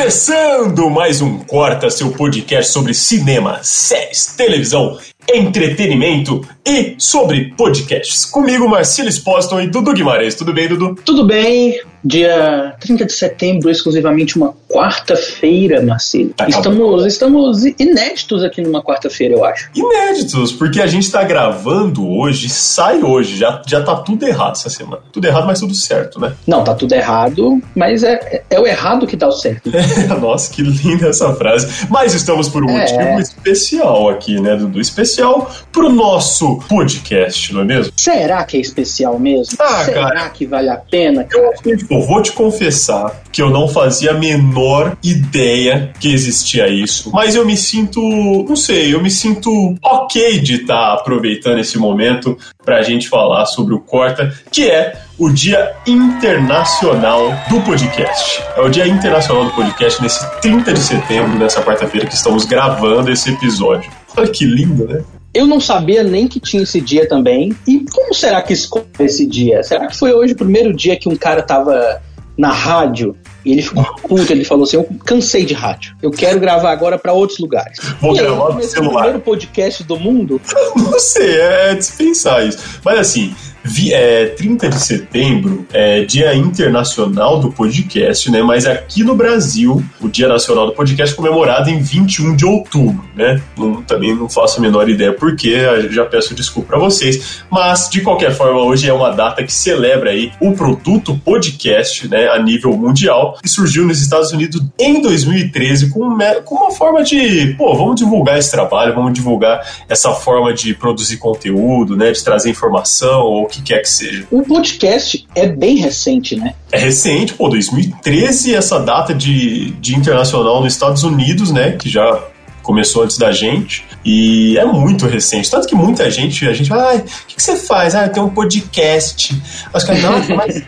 [0.00, 4.98] Começando mais um Corta, seu podcast sobre cinema, séries, televisão,
[5.28, 8.24] entretenimento e sobre podcasts.
[8.24, 10.36] Comigo, Marcelo Espósito e Dudu Guimarães.
[10.36, 10.94] Tudo bem, Dudu?
[11.04, 16.30] Tudo bem, dia 30 de setembro, exclusivamente uma quarta-feira, Marcelo.
[16.30, 19.68] Tá estamos, estamos inéditos aqui numa quarta-feira, eu acho.
[19.74, 24.70] Inéditos, porque a gente tá gravando hoje, sai hoje, já, já tá tudo errado essa
[24.70, 25.02] semana.
[25.12, 26.34] Tudo errado, mas tudo certo, né?
[26.46, 29.70] Não, tá tudo errado, mas é, é o errado que dá o certo.
[30.20, 31.86] Nossa, que linda essa frase.
[31.88, 32.80] Mas estamos por um É.
[32.80, 34.80] motivo especial aqui, né, Dudu?
[34.80, 37.92] Especial pro nosso podcast, não é mesmo?
[37.96, 39.56] Será que é especial mesmo?
[39.58, 40.30] Ah, Será cara.
[40.30, 41.76] que vale a pena, Eu, cara?
[41.90, 47.34] eu vou te confessar que eu não fazia a menor ideia que existia isso, mas
[47.34, 48.00] eu me sinto,
[48.48, 49.50] não sei, eu me sinto
[49.82, 55.28] ok de estar aproveitando esse momento pra gente falar sobre o Corta, que é o
[55.30, 58.42] Dia Internacional do Podcast.
[58.56, 63.10] É o Dia Internacional do Podcast nesse 30 de setembro, nessa quarta-feira que estamos gravando
[63.10, 63.90] esse episódio.
[64.16, 65.02] Olha que lindo, né?
[65.32, 67.54] Eu não sabia nem que tinha esse dia também.
[67.66, 69.62] E como será que escolhe esse dia?
[69.62, 72.02] Será que foi hoje o primeiro dia que um cara tava
[72.36, 75.94] na rádio e ele ficou puto, ele falou assim: Eu cansei de rádio.
[76.02, 77.78] Eu quero gravar agora pra outros lugares.
[78.00, 78.90] Vou e gravar no celular.
[78.90, 80.40] o primeiro podcast do mundo.
[80.76, 82.80] Não sei, é dispensar isso.
[82.84, 83.34] Mas assim,
[83.64, 88.42] vi- é, 30 de setembro é Dia Internacional do Podcast, né?
[88.42, 93.04] Mas aqui no Brasil, o Dia Nacional do Podcast é comemorado em 21 de outubro,
[93.14, 93.40] né?
[93.56, 97.42] Não- também não faço a menor ideia por quê, eu já peço desculpa pra vocês.
[97.50, 102.28] Mas, de qualquer forma, hoje é uma data que celebra aí o produto podcast, né?
[102.28, 107.54] A nível mundial, que surgiu nos Estados Unidos em 2013 com, com uma forma de,
[107.58, 112.50] pô, vamos divulgar esse trabalho, vamos divulgar essa forma de produzir conteúdo, né, de trazer
[112.50, 114.26] informação ou que quer que seja.
[114.30, 116.54] O podcast é bem recente, né?
[116.72, 122.22] É recente, pô, 2013 essa data de, de internacional nos Estados Unidos, né, que já
[122.62, 126.92] começou antes da gente e é muito recente, tanto que muita gente, a gente fala,
[126.92, 127.94] ah, o que, que você faz?
[127.94, 129.36] Ah, eu tenho um podcast.
[129.74, 130.62] Acho que não, mas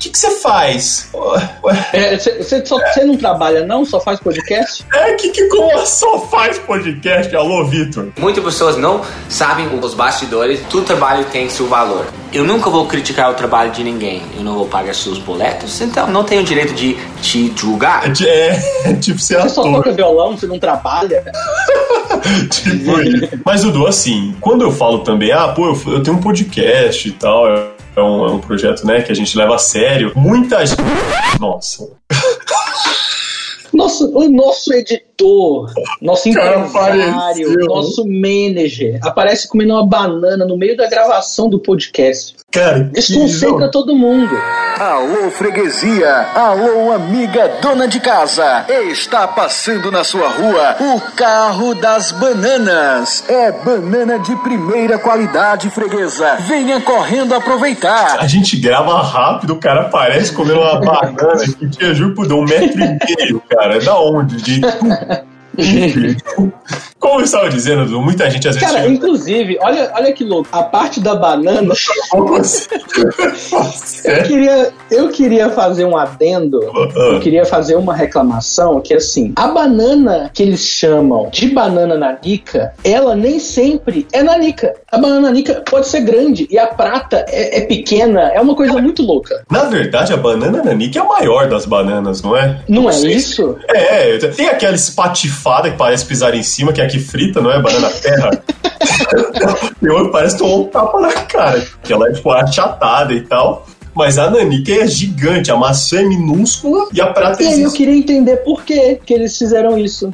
[0.00, 1.10] que, que você faz?
[1.62, 3.84] Ué, Você não trabalha, não?
[3.84, 4.84] Só faz podcast?
[4.94, 7.36] É, que, que como só faz podcast?
[7.36, 8.08] Alô, Vitor.
[8.18, 10.60] Muitas pessoas não sabem os bastidores.
[10.70, 12.06] Todo trabalho tem seu valor.
[12.32, 14.22] Eu nunca vou criticar o trabalho de ninguém.
[14.34, 18.10] Eu não vou pagar seus boletos, então não tenho o direito de te julgar.
[18.22, 19.74] É, é, tipo ser Você só ator.
[19.76, 21.22] toca violão, você não trabalha?
[22.50, 22.92] Tipo,
[23.44, 27.12] mas, Dudu, assim, quando eu falo também, ah, pô, eu, eu tenho um podcast e
[27.12, 27.68] tal, é
[27.98, 30.12] um, é um projeto, né, que a gente leva a sério.
[30.14, 30.80] Muita gente.
[31.40, 31.88] Nossa.
[34.00, 40.88] Nosso, o nosso editor, nosso empresário, nosso manager aparece comendo uma banana no meio da
[40.88, 42.36] gravação do podcast.
[42.50, 42.90] Cara, que.
[42.92, 44.34] Desconcentra todo mundo.
[44.78, 46.26] Alô, freguesia!
[46.34, 48.64] Alô, amiga dona de casa!
[48.90, 53.22] Está passando na sua rua o carro das bananas.
[53.28, 56.36] É banana de primeira qualidade, freguesa.
[56.48, 58.18] Venha correndo aproveitar.
[58.18, 62.44] A gente grava rápido, o cara aparece comendo uma banana que tinha, juro por um
[62.44, 63.78] metro e meio, cara.
[63.90, 64.36] Da onde?
[64.36, 64.60] De...
[67.00, 70.46] Como eu estava dizendo, muita gente às vezes Cara, chega- inclusive, olha, olha que louco.
[70.52, 71.72] A parte da banana,
[74.04, 76.60] eu queria, eu queria fazer um adendo.
[76.94, 82.74] Eu queria fazer uma reclamação que assim, a banana que eles chamam de banana nanica,
[82.84, 84.74] ela nem sempre é nanica.
[84.92, 88.30] A banana nanica pode ser grande e a prata é, é pequena.
[88.34, 89.42] É uma coisa muito louca.
[89.50, 92.60] Na verdade, a banana nanica é a maior das bananas, não é?
[92.68, 93.56] Não é sei isso?
[93.70, 97.50] É, tem aquela espatifada que parece pisar em cima, que é a que frita, não
[97.50, 97.60] é?
[97.60, 98.30] Banana terra.
[99.80, 103.22] Tem outra que parece tomar um tapa na cara, que ela é tipo achatada e
[103.22, 103.66] tal.
[103.94, 107.72] Mas a nanica é gigante, a maçã é minúscula e a prata E aí eu
[107.72, 110.12] queria entender por que que eles fizeram isso.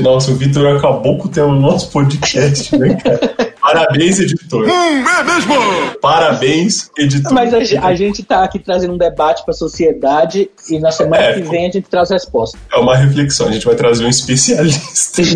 [0.00, 3.20] Nossa, o Vitor acabou com o tema do nosso podcast, né, cara?
[3.72, 4.64] Parabéns, editor.
[4.66, 5.54] Hum, é mesmo?
[6.00, 7.32] Parabéns, editor.
[7.34, 11.34] Mas a, a gente tá aqui trazendo um debate pra sociedade e na semana É.
[11.34, 12.58] que vem a gente traz a resposta.
[12.72, 15.22] É uma reflexão, a gente vai trazer um especialista.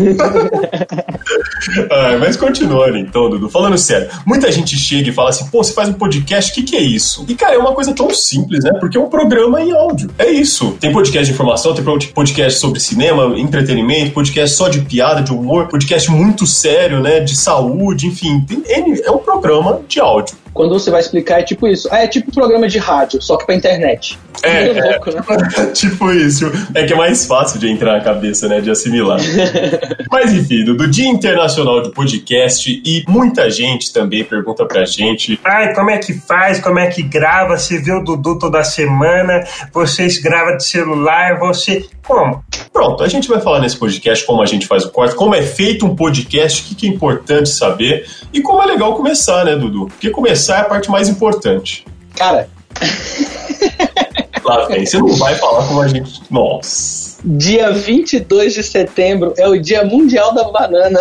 [1.89, 3.49] Ah, mas continuando então, Dudu.
[3.49, 6.63] Falando sério, muita gente chega e fala assim: pô, você faz um podcast, o que,
[6.63, 7.25] que é isso?
[7.27, 8.71] E cara, é uma coisa tão simples, né?
[8.79, 10.09] Porque é um programa em áudio.
[10.17, 10.75] É isso.
[10.79, 11.83] Tem podcast de informação, tem
[12.13, 17.19] podcast sobre cinema, entretenimento, podcast só de piada, de humor, podcast muito sério, né?
[17.21, 18.22] De saúde, enfim.
[18.23, 20.37] Tem N- é um programa de áudio.
[20.53, 21.87] Quando você vai explicar, é tipo isso.
[21.91, 24.19] Ah, é tipo programa de rádio, só que pra internet.
[24.43, 24.91] É, é.
[24.91, 25.21] louco, né?
[25.73, 26.51] tipo isso.
[26.75, 28.61] É que é mais fácil de entrar na cabeça, né?
[28.61, 29.19] De assimilar.
[30.11, 35.39] Mas enfim, do, Dia Internacional do Podcast, e muita gente também pergunta pra gente.
[35.43, 36.59] Ai, como é que faz?
[36.59, 37.57] Como é que grava?
[37.57, 41.85] Você vê o Dudu toda semana, vocês gravam de celular, você.
[42.05, 42.43] Como?
[42.73, 45.41] Pronto, a gente vai falar nesse podcast como a gente faz o corte, como é
[45.41, 49.55] feito um podcast, o que, que é importante saber e como é legal começar, né,
[49.55, 49.87] Dudu?
[49.87, 51.85] Porque começar é a parte mais importante.
[52.15, 52.49] Cara,
[54.43, 56.21] Lá vem, você não vai falar como a gente.
[56.29, 60.99] Nossa, dia 22 de setembro é o Dia Mundial da Banana.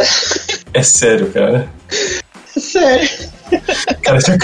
[0.73, 1.69] é sério, cara.
[2.47, 3.09] Sério.
[4.03, 4.39] Cara, você...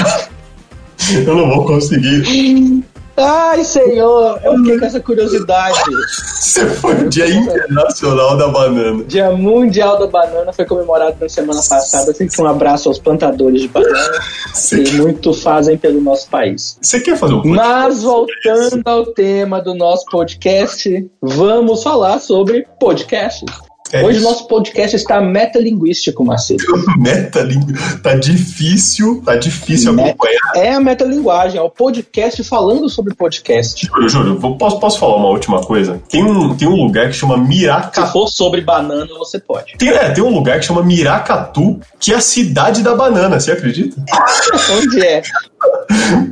[1.14, 2.84] eu não vou conseguir.
[3.18, 5.78] Ai, senhor, eu fiquei com essa curiosidade.
[6.38, 9.04] Você foi o Dia Internacional da Banana.
[9.04, 12.14] Dia Mundial da Banana foi comemorado na semana passada.
[12.14, 14.18] Fica um abraço aos plantadores de banana
[14.52, 16.78] Você que muito fazem pelo nosso país.
[16.80, 17.68] Você quer fazer um podcast?
[17.68, 23.67] Mas voltando ao tema do nosso podcast, vamos falar sobre podcasts.
[23.92, 26.60] É Hoje o nosso podcast está metalinguístico, Marcelo.
[26.98, 27.72] Metalingu...
[28.02, 30.38] Tá difícil, tá difícil acompanhar.
[30.56, 33.86] É a metalinguagem, é o podcast falando sobre podcast.
[33.86, 36.00] Juro, juro, vou- posso, posso falar uma última coisa?
[36.08, 38.12] Tem um, tem um lugar que chama Se Miracatu.
[38.12, 39.74] for sobre banana, você pode.
[39.78, 43.52] Tem, é, tem um lugar que chama Miracatu, que é a cidade da banana, você
[43.52, 43.96] acredita?
[44.76, 45.22] Onde é?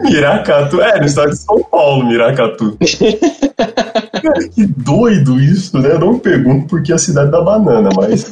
[0.02, 2.76] Miracatu, é, no estado de São Paulo, Miracatu.
[3.56, 5.92] Cara, que doido isso, né?
[5.92, 8.28] Eu não me pergunto por que a cidade da banana, mas.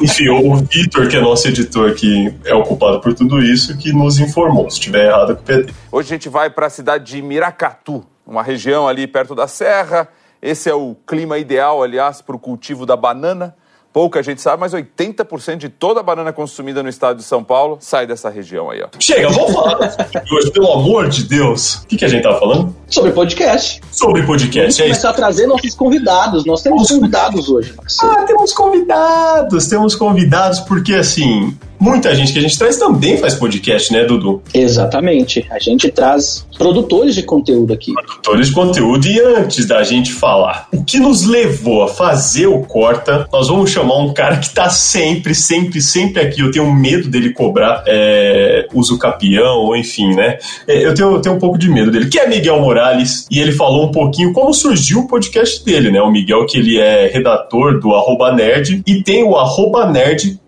[0.00, 3.92] Enfim, o Vitor, que é nosso editor, que é o culpado por tudo isso, que
[3.92, 4.70] nos informou.
[4.70, 5.74] Se estiver errado, é dele.
[5.90, 10.08] Hoje a gente vai para a cidade de Miracatu, uma região ali perto da serra.
[10.40, 13.54] Esse é o clima ideal, aliás, para o cultivo da banana.
[13.96, 17.78] Pouca gente sabe, mas 80% de toda a banana consumida no estado de São Paulo
[17.80, 18.88] sai dessa região aí, ó.
[18.98, 19.96] Chega, vamos falar
[20.30, 21.76] hoje, pelo amor de Deus.
[21.76, 22.76] O que, que a gente tava falando?
[22.88, 23.80] Sobre podcast.
[23.90, 25.00] Sobre Vamos podcast, é isso.
[25.00, 26.44] começar a trazer nossos convidados.
[26.44, 28.12] Nós temos convidados hoje, Marcelo.
[28.12, 33.34] Ah, temos convidados, temos convidados, porque assim, muita gente que a gente traz também faz
[33.34, 34.42] podcast, né, Dudu?
[34.52, 35.46] Exatamente.
[35.50, 37.92] A gente traz produtores de conteúdo aqui.
[37.92, 39.06] Produtores de conteúdo.
[39.06, 43.70] E antes da gente falar o que nos levou a fazer o Corta, nós vamos
[43.70, 46.40] chamar um cara que tá sempre, sempre, sempre aqui.
[46.40, 50.38] Eu tenho medo dele cobrar é, uso capião, ou enfim, né?
[50.66, 53.40] É, eu, tenho, eu tenho um pouco de medo dele, que é Miguel Morales, e
[53.40, 56.00] ele falou um pouquinho como surgiu o podcast dele, né?
[56.00, 59.90] O Miguel, que ele é redator do Arroba Nerd e tem o Arroba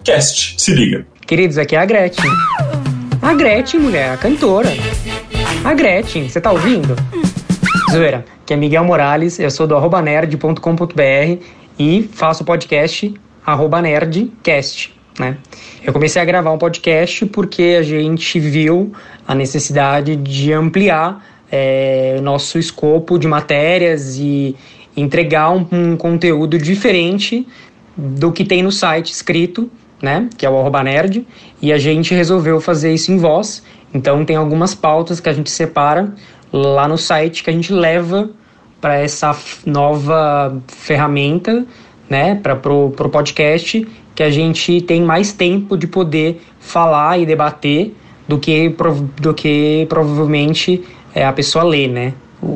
[0.08, 0.54] Nerdcast.
[0.56, 1.06] Se liga.
[1.26, 2.30] Queridos, aqui é a Gretchen.
[3.20, 4.70] A Gretchen, mulher, a cantora.
[5.62, 6.96] A Gretchen, você tá ouvindo?
[7.90, 11.42] Zoeira, que é Miguel Morales, eu sou do arroba nerd.com.br
[11.78, 13.12] e faço podcast
[13.44, 15.36] arroba nerdcast, né?
[15.84, 18.92] Eu comecei a gravar um podcast porque a gente viu
[19.26, 21.22] a necessidade de ampliar
[21.52, 24.56] é, nosso escopo de matérias e
[24.96, 27.46] entregar um, um conteúdo diferente
[27.94, 29.70] do que tem no site escrito,
[30.02, 31.26] né, que é o arroba nerd,
[31.60, 33.62] e a gente resolveu fazer isso em voz.
[33.92, 36.12] Então tem algumas pautas que a gente separa
[36.52, 38.30] lá no site que a gente leva
[38.80, 39.36] para essa
[39.66, 41.66] nova ferramenta,
[42.08, 47.26] né, para pro, pro podcast, que a gente tem mais tempo de poder falar e
[47.26, 47.94] debater
[48.26, 48.74] do que,
[49.20, 50.82] do que provavelmente
[51.14, 52.46] é, a pessoa lê, né, o,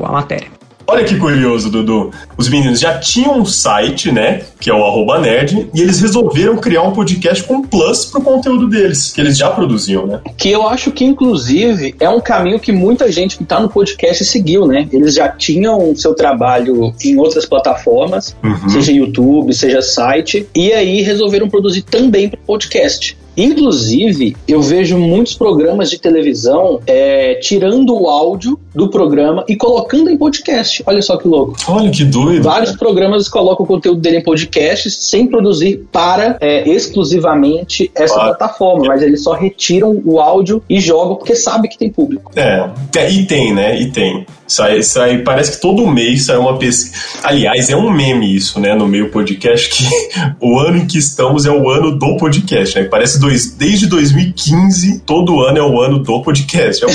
[0.00, 0.48] o- a matéria.
[0.94, 2.12] Olha que curioso, Dudu.
[2.38, 4.42] Os meninos já tinham um site, né?
[4.60, 8.68] Que é o arroba nerd, e eles resolveram criar um podcast com plus pro conteúdo
[8.68, 10.20] deles, que eles já produziam, né?
[10.38, 14.24] Que eu acho que, inclusive, é um caminho que muita gente que tá no podcast
[14.24, 14.88] seguiu, né?
[14.92, 18.68] Eles já tinham seu trabalho em outras plataformas, Uhum.
[18.68, 23.16] seja YouTube, seja site, e aí resolveram produzir também para podcast.
[23.36, 30.10] Inclusive, eu vejo muitos programas de televisão é, tirando o áudio do programa e colocando
[30.10, 30.82] em podcast.
[30.86, 31.56] Olha só que louco.
[31.68, 32.42] Olha que doido.
[32.42, 32.78] Vários cara.
[32.78, 39.02] programas colocam o conteúdo dele em podcast sem produzir para é, exclusivamente essa plataforma, mas
[39.02, 42.32] eles só retiram o áudio e jogam porque sabe que tem público.
[42.36, 42.70] É,
[43.10, 43.80] e tem, né?
[43.80, 44.26] E tem.
[44.46, 46.94] Sai, sai, parece que todo mês sai uma pesquisa.
[47.22, 49.84] Aliás, é um meme isso, né, no meio podcast, que
[50.40, 52.84] o ano em que estamos é o ano do podcast, né?
[52.84, 56.84] Parece dois, desde 2015, todo ano é o ano do podcast.
[56.84, 56.88] É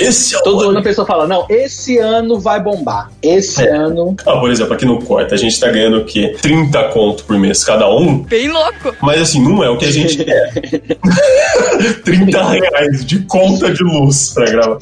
[0.02, 3.10] esse é todo ano, ano a pessoa fala, não, esse ano vai bombar.
[3.22, 3.70] Esse é.
[3.70, 4.16] ano.
[4.26, 6.34] Ah, por exemplo, aqui no Corta, a gente tá ganhando o quê?
[6.40, 8.22] 30 conto por mês cada um.
[8.22, 8.96] Bem louco.
[9.02, 10.52] Mas assim, não é o que a gente quer.
[12.04, 14.78] 30 reais de conta de luz pra gravar.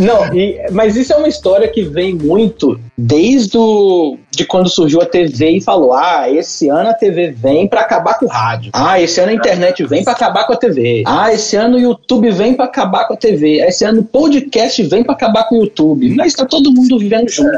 [0.00, 5.00] Não, e, mas isso é uma história que vem muito desde o, de quando surgiu
[5.00, 8.72] a TV e falou: ah, esse ano a TV vem para acabar com o rádio.
[8.74, 11.04] Ah, esse ano a internet vem para acabar com a TV.
[11.06, 13.60] Ah, esse ano o YouTube vem para acabar com a TV.
[13.60, 16.12] Esse ano o podcast vem para acabar com o YouTube.
[16.16, 17.50] Mas tá todo mundo vivendo junto.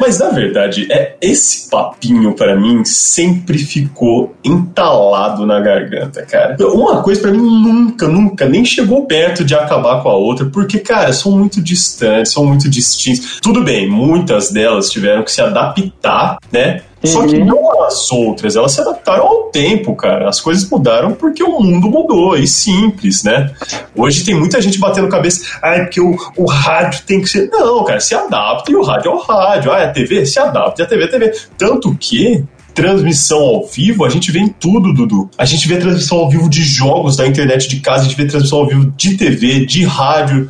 [0.00, 6.56] Mas na verdade, é esse papinho para mim sempre ficou entalado na garganta, cara.
[6.60, 10.80] Uma coisa para mim nunca, nunca nem chegou perto de acabar com a outra, porque
[10.80, 13.38] cara, são muito distantes, são muito distintos.
[13.40, 16.82] Tudo bem, muitas delas tiveram que se adaptar, né?
[17.04, 17.44] Só que uhum.
[17.44, 20.28] não as outras, elas se adaptaram ao tempo, cara.
[20.28, 23.52] As coisas mudaram porque o mundo mudou, e simples, né?
[23.94, 27.48] Hoje tem muita gente batendo cabeça, ah, é porque o, o rádio tem que ser.
[27.50, 29.72] Não, cara, se adapta e o rádio é o rádio.
[29.72, 30.26] Ah, é a TV?
[30.26, 31.32] Se adapta e a TV é a TV.
[31.56, 35.28] Tanto que transmissão ao vivo, a gente vê em tudo, Dudu.
[35.36, 38.24] A gente vê transmissão ao vivo de jogos da internet de casa, a gente vê
[38.24, 40.48] transmissão ao vivo de TV, de rádio.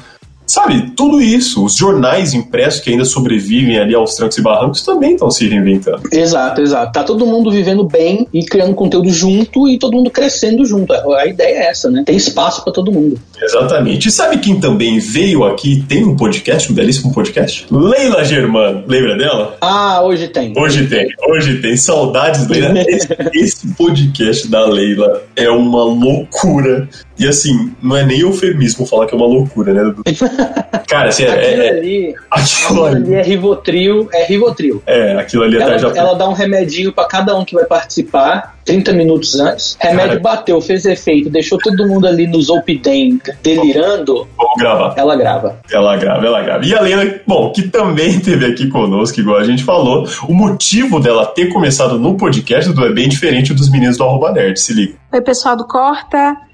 [0.48, 5.12] Sabe, tudo isso, os jornais impressos que ainda sobrevivem ali aos trancos e barrancos também
[5.12, 6.02] estão se reinventando.
[6.10, 6.90] Exato, exato.
[6.90, 10.92] Tá todo mundo vivendo bem e criando conteúdo junto e todo mundo crescendo junto.
[10.92, 12.02] A ideia é essa, né?
[12.06, 13.20] Tem espaço para todo mundo.
[13.40, 14.08] Exatamente.
[14.08, 17.66] E sabe quem também veio aqui tem um podcast, um belíssimo podcast?
[17.70, 18.84] Leila Germano.
[18.86, 19.56] Lembra dela?
[19.60, 20.54] Ah, hoje tem.
[20.56, 21.76] Hoje tem, hoje tem.
[21.76, 22.80] Saudades, Leila.
[22.88, 26.88] esse, esse podcast da Leila é uma loucura.
[27.18, 29.94] E assim, não é nem eufemismo falar que é uma loucura, né?
[30.88, 34.82] Cara, assim, é, aquilo é, ali, aquilo ali é Rivotril, é Rivotril.
[34.86, 35.88] É, aquilo ali ela, já.
[35.88, 39.76] Ela dá um remedinho para cada um que vai participar 30 minutos antes.
[39.80, 44.28] Remédio Cara, bateu, fez efeito, deixou todo mundo ali no Zolpidem delirando.
[44.36, 44.94] Vamos gravar.
[44.96, 45.60] Ela grava.
[45.70, 46.64] Ela grava, ela grava.
[46.64, 51.00] E a Leila, bom, que também esteve aqui conosco, igual a gente falou, o motivo
[51.00, 54.72] dela ter começado no podcast do é bem diferente dos meninos do Arroba Nerd, se
[54.72, 54.94] liga.
[55.12, 56.47] Oi, pessoal do Corta.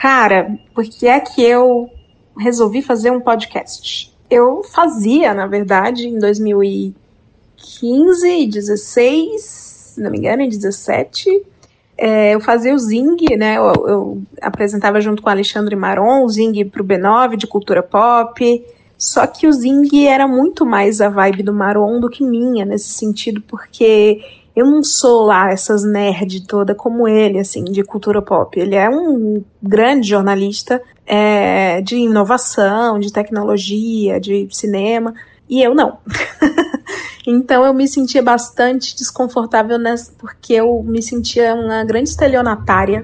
[0.00, 1.88] Cara, por que é que eu
[2.38, 4.10] resolvi fazer um podcast?
[4.30, 11.44] Eu fazia, na verdade, em 2015 e 16, se não me engano, em 17.
[11.98, 13.58] É, eu fazia o Zing, né?
[13.58, 18.64] Eu, eu, apresentava junto com o Alexandre Maron, o Zing pro B9 de cultura pop.
[18.96, 22.88] Só que o Zing era muito mais a vibe do Maron do que minha, nesse
[22.88, 24.24] sentido, porque
[24.60, 28.60] eu não sou lá essas nerd toda como ele, assim, de cultura pop.
[28.60, 35.14] Ele é um grande jornalista é, de inovação, de tecnologia, de cinema,
[35.48, 35.96] e eu não.
[37.26, 43.02] então eu me sentia bastante desconfortável nessa, porque eu me sentia uma grande estelionatária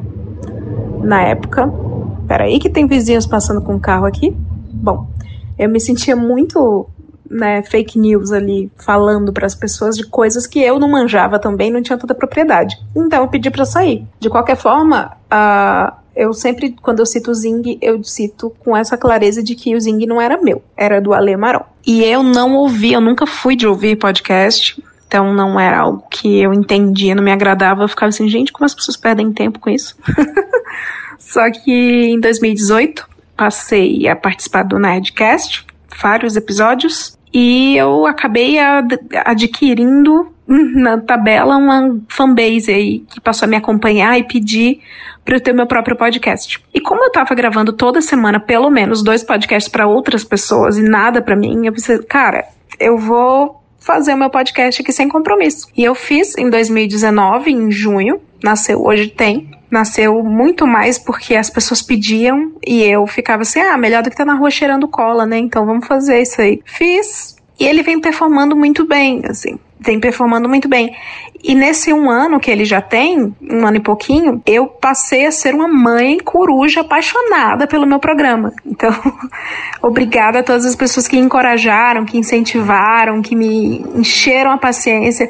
[1.02, 1.72] na época.
[2.28, 4.36] Peraí que tem vizinhos passando com o carro aqui.
[4.74, 5.08] Bom,
[5.58, 6.86] eu me sentia muito
[7.30, 11.70] né, fake news ali falando para as pessoas de coisas que eu não manjava também,
[11.70, 12.76] não tinha tanta propriedade.
[12.94, 14.06] Então eu pedi para sair.
[14.18, 15.16] De qualquer forma,
[16.14, 19.80] eu sempre, quando eu cito o Zing, eu cito com essa clareza de que o
[19.80, 21.64] Zing não era meu, era do Ale Maron.
[21.86, 26.40] E eu não ouvi, eu nunca fui de ouvir podcast, então não era algo que
[26.40, 27.84] eu entendia, não me agradava.
[27.84, 29.96] Eu ficava assim, gente, como as pessoas perdem tempo com isso?
[31.18, 33.06] Só que em 2018
[33.36, 35.66] passei a participar do Nerdcast,
[36.00, 43.48] vários episódios, e eu acabei ad adquirindo na tabela uma fanbase aí que passou a
[43.50, 44.80] me acompanhar e pedir
[45.22, 46.58] para eu ter meu próprio podcast.
[46.72, 50.82] E como eu tava gravando toda semana pelo menos dois podcasts para outras pessoas e
[50.82, 52.46] nada para mim, eu pensei, cara,
[52.80, 55.68] eu vou fazer o meu podcast aqui sem compromisso.
[55.76, 59.50] E eu fiz em 2019, em junho, nasceu Hoje Tem.
[59.70, 64.14] Nasceu muito mais porque as pessoas pediam e eu ficava assim, ah, melhor do que
[64.14, 65.38] estar tá na rua cheirando cola, né?
[65.38, 66.62] Então vamos fazer isso aí.
[66.64, 70.94] Fiz, e ele vem performando muito bem, assim vem performando muito bem.
[71.42, 75.30] E nesse um ano que ele já tem, um ano e pouquinho, eu passei a
[75.30, 78.52] ser uma mãe coruja apaixonada pelo meu programa.
[78.64, 78.90] Então,
[79.82, 85.28] obrigada a todas as pessoas que encorajaram, que incentivaram, que me encheram a paciência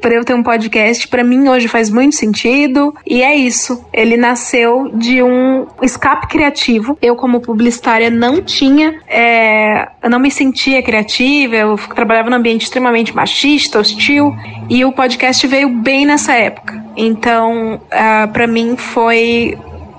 [0.00, 2.94] para eu ter um podcast, para mim hoje faz muito sentido.
[3.06, 3.84] E é isso.
[3.92, 6.96] Ele nasceu de um escape criativo.
[7.00, 12.62] Eu, como publicitária, não tinha, é, eu não me sentia criativa, eu trabalhava num ambiente
[12.62, 14.34] extremamente machista, hostil,
[14.68, 16.82] e o podcast veio bem nessa época.
[16.96, 19.56] Então, uh, é, para mim foi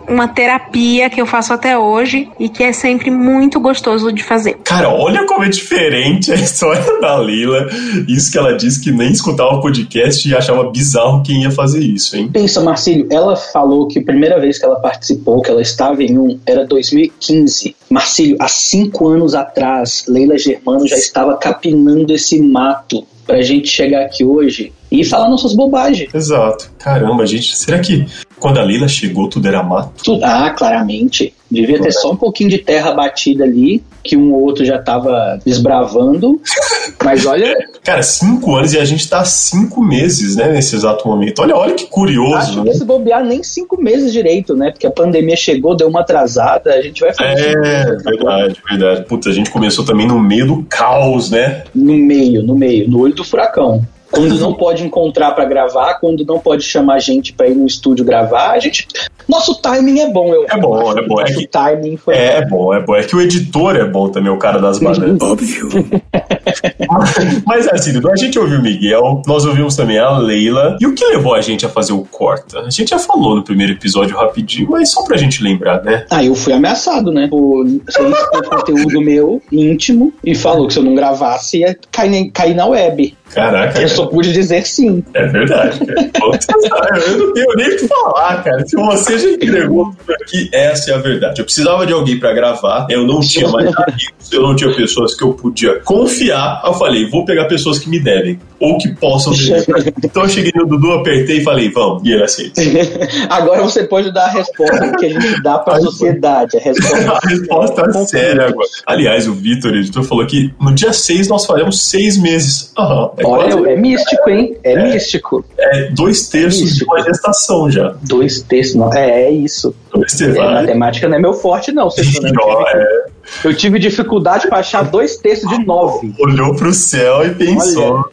[0.09, 4.57] uma terapia que eu faço até hoje e que é sempre muito gostoso de fazer.
[4.63, 7.67] Cara, olha como é diferente a história da Lila.
[8.07, 11.79] Isso que ela disse que nem escutava o podcast e achava bizarro quem ia fazer
[11.79, 12.29] isso, hein?
[12.31, 16.17] Pensa, Marcílio, ela falou que a primeira vez que ela participou, que ela estava em
[16.17, 17.75] um, era 2015.
[17.89, 24.03] Marcílio, há cinco anos atrás, Leila Germano já estava capinando esse mato pra gente chegar
[24.05, 26.13] aqui hoje e falar nossas bobagens.
[26.13, 26.71] Exato.
[26.79, 28.07] Caramba, gente, será que
[28.39, 30.19] quando a Lila chegou tudo era mato?
[30.23, 31.33] Ah, claramente.
[31.51, 35.39] Devia ter só um pouquinho de terra batida ali, que um ou outro já tava
[35.43, 36.39] desbravando.
[37.03, 37.55] Mas olha.
[37.83, 41.41] Cara, cinco anos e a gente tá há cinco meses, né, nesse exato momento.
[41.41, 42.35] Olha, olha que curioso.
[42.35, 44.71] Acho que se bobear nem cinco meses direito, né?
[44.71, 47.57] Porque a pandemia chegou, deu uma atrasada, a gente vai fazer.
[47.57, 49.05] É, verdade, verdade.
[49.05, 51.63] Puta, a gente começou também no meio do caos, né?
[51.73, 53.83] No meio, no meio, no olho do furacão.
[54.11, 58.03] Quando não pode encontrar para gravar, quando não pode chamar gente para ir no estúdio
[58.03, 58.87] gravar, a gente.
[59.27, 61.19] Nosso timing é bom, eu É bom, é bom.
[61.19, 62.15] É Nosso que- timing foi.
[62.15, 62.95] É, é bom, é bom.
[62.95, 65.21] É que o editor é bom também, o cara das bananas.
[65.21, 65.69] Óbvio.
[67.45, 70.77] Mas assim, a gente ouviu o Miguel, nós ouvimos também a Leila.
[70.81, 72.59] E o que levou a gente a fazer o corta?
[72.61, 76.05] A gente já falou no primeiro episódio rapidinho, mas só pra gente lembrar, né?
[76.09, 77.27] Ah, eu fui ameaçado, né?
[77.29, 82.31] Por você expor conteúdo meu íntimo e falou que se eu não gravasse ia cair,
[82.31, 83.15] cair na web.
[83.33, 85.03] Caraca, Eu só pude dizer sim.
[85.13, 85.79] é verdade.
[85.85, 86.99] cara.
[87.09, 88.65] Eu não tenho nem o que falar, cara.
[88.67, 91.39] Se você já entregou tudo aqui, essa é a verdade.
[91.41, 95.15] Eu precisava de alguém pra gravar, eu não tinha mais amigos, eu não tinha pessoas
[95.15, 96.61] que eu podia confiar.
[96.65, 99.93] Eu falei, vou pegar pessoas que me devem, ou que possam dever.
[100.03, 102.61] Então eu cheguei no Dudu, apertei e falei, vamos, e ele aceita.
[103.29, 106.57] Agora você pode dar a resposta que a gente dá pra sociedade.
[106.57, 108.67] A resposta, A resposta é séria agora.
[108.85, 112.71] Aliás, o Vitor, editor, falou que no dia 6 nós faremos seis meses.
[112.77, 114.57] Aham, Olha, quase- é místico, hein?
[114.63, 115.45] É, místico.
[115.57, 116.95] é dois terços de místico.
[116.95, 117.95] uma gestação já.
[118.03, 118.93] Dois textos, não.
[118.93, 119.75] É, é isso.
[119.93, 120.43] Dois É, terços.
[120.43, 121.89] matemática não é meu forte, não.
[121.89, 122.29] Você né?
[122.29, 123.05] eu, Ó, tive, é,
[123.45, 126.13] eu tive dificuldade pra achar dois textos de nove.
[126.19, 128.05] olhou pro céu e pensou.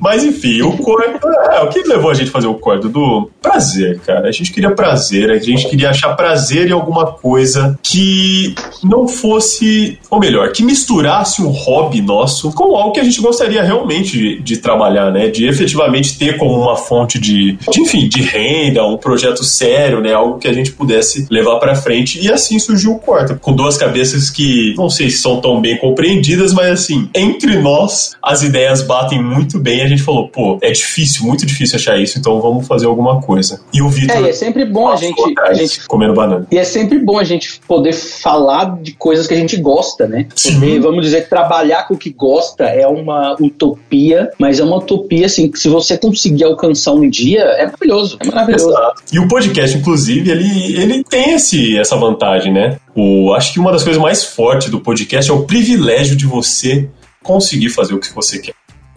[0.00, 1.18] Mas enfim, o corte.
[1.52, 4.28] É, o que levou a gente a fazer o corte do prazer, cara?
[4.28, 9.98] A gente queria prazer, a gente queria achar prazer em alguma coisa que não fosse,
[10.10, 14.40] ou melhor, que misturasse um hobby nosso com algo que a gente gostaria realmente de,
[14.40, 15.28] de trabalhar, né?
[15.28, 20.12] De efetivamente ter como uma fonte de, de, enfim, de renda, um projeto sério, né?
[20.12, 22.24] Algo que a gente pudesse levar pra frente.
[22.24, 25.76] E assim surgiu o Corta, com duas cabeças que não sei se são tão bem
[25.76, 29.82] compreendidas, mas assim, entre nós as ideias batem muito bem.
[29.82, 33.60] A gente falou, pô, é difícil, muito difícil achar isso, então vamos fazer alguma coisa.
[33.74, 34.16] E o Vitor.
[34.16, 36.46] É, e é sempre bom a gente, a gente comendo banana.
[36.52, 40.28] E é sempre bom a gente poder falar de coisas que a gente gosta, né?
[40.36, 40.60] Sim.
[40.60, 44.76] Porque, vamos dizer que trabalhar com o que gosta é uma utopia, mas é uma
[44.76, 48.18] utopia, assim, que se você conseguir alcançar um dia, é maravilhoso.
[48.20, 48.68] É maravilhoso.
[48.68, 49.02] Exato.
[49.12, 52.78] E o podcast, inclusive, ele, ele tem esse, essa vantagem, né?
[52.94, 56.88] O, acho que uma das coisas mais fortes do podcast é o privilégio de você
[57.22, 58.54] conseguir fazer o que você quer.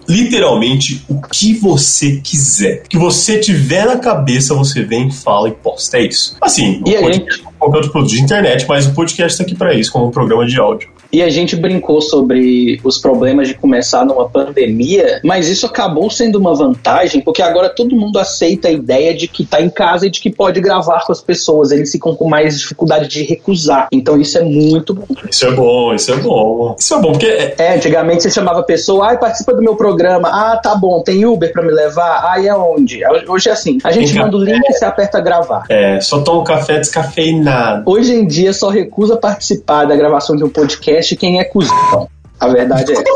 [0.09, 2.81] Literalmente o que você quiser.
[2.85, 5.97] O que você tiver na cabeça, você vem, fala e posta.
[5.97, 6.35] É isso.
[6.41, 9.55] Assim, E o podcast é qualquer outro produto de internet, mas o podcast está aqui
[9.55, 10.89] para isso, como um programa de áudio.
[11.11, 16.37] E a gente brincou sobre os problemas de começar numa pandemia, mas isso acabou sendo
[16.37, 20.09] uma vantagem, porque agora todo mundo aceita a ideia de que tá em casa e
[20.09, 21.71] de que pode gravar com as pessoas.
[21.71, 23.87] Eles ficam com mais dificuldade de recusar.
[23.91, 25.05] Então isso é muito bom.
[25.29, 26.75] Isso é bom, isso é bom.
[26.77, 29.75] Isso é bom, porque é, É, antigamente você chamava a pessoa, ai, participa do meu
[29.75, 30.29] programa.
[30.29, 32.21] Ah, tá bom, tem Uber pra me levar?
[32.25, 33.01] Ai, é onde?
[33.27, 35.63] Hoje é assim, a gente Tem manda o link e você aperta gravar.
[35.69, 37.83] é, só toma um café descafeinado.
[37.89, 42.09] Hoje em dia só recusa participar da gravação de um podcast quem é cuzão.
[42.39, 43.03] A verdade é essa.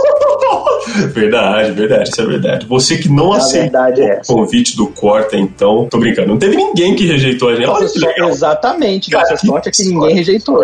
[1.13, 2.65] Verdade, verdade, isso é verdade.
[2.67, 5.87] Você que não A aceitou é o convite do Corta, então.
[5.89, 7.67] Tô brincando, não teve ninguém que rejeitou a gente.
[7.67, 8.29] Olha que legal.
[8.29, 9.91] exatamente, Cara, nossa sorte é que sorte.
[9.91, 10.61] ninguém rejeitou.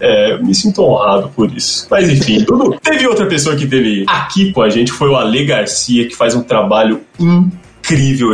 [0.00, 1.86] É, me sinto honrado por isso.
[1.90, 2.44] Mas enfim.
[2.82, 6.34] Teve outra pessoa que teve aqui com a gente, foi o Ale Garcia, que faz
[6.34, 7.52] um trabalho incrível.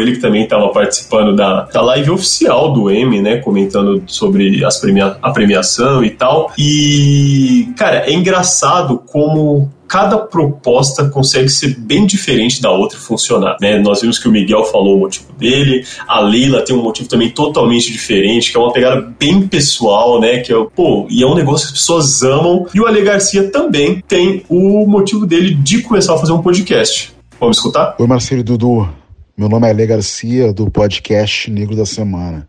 [0.00, 3.38] Ele que também estava participando da, da live oficial do M, né?
[3.38, 6.52] Comentando sobre as premia a premiação e tal.
[6.58, 13.56] E, cara, é engraçado como cada proposta consegue ser bem diferente da outra e funcionar,
[13.60, 13.78] né?
[13.78, 17.30] Nós vimos que o Miguel falou o motivo dele, a Leila tem um motivo também
[17.30, 20.40] totalmente diferente, que é uma pegada bem pessoal, né?
[20.40, 22.66] Que é, pô, e é um negócio que as pessoas amam.
[22.74, 27.14] E o Ale Garcia também tem o motivo dele de começar a fazer um podcast.
[27.40, 27.96] Vamos escutar?
[27.98, 28.97] Oi, Marcelo Dudu.
[29.38, 32.48] Meu nome é Ale Garcia, do podcast Negro da Semana.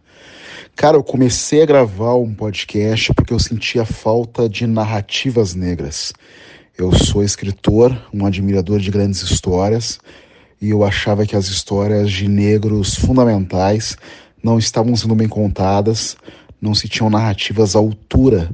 [0.76, 6.12] Cara, eu comecei a gravar um podcast porque eu sentia falta de narrativas negras.
[6.76, 10.00] Eu sou escritor, um admirador de grandes histórias,
[10.60, 13.96] e eu achava que as histórias de negros fundamentais
[14.42, 16.18] não estavam sendo bem contadas,
[16.60, 18.50] não se tinham narrativas à altura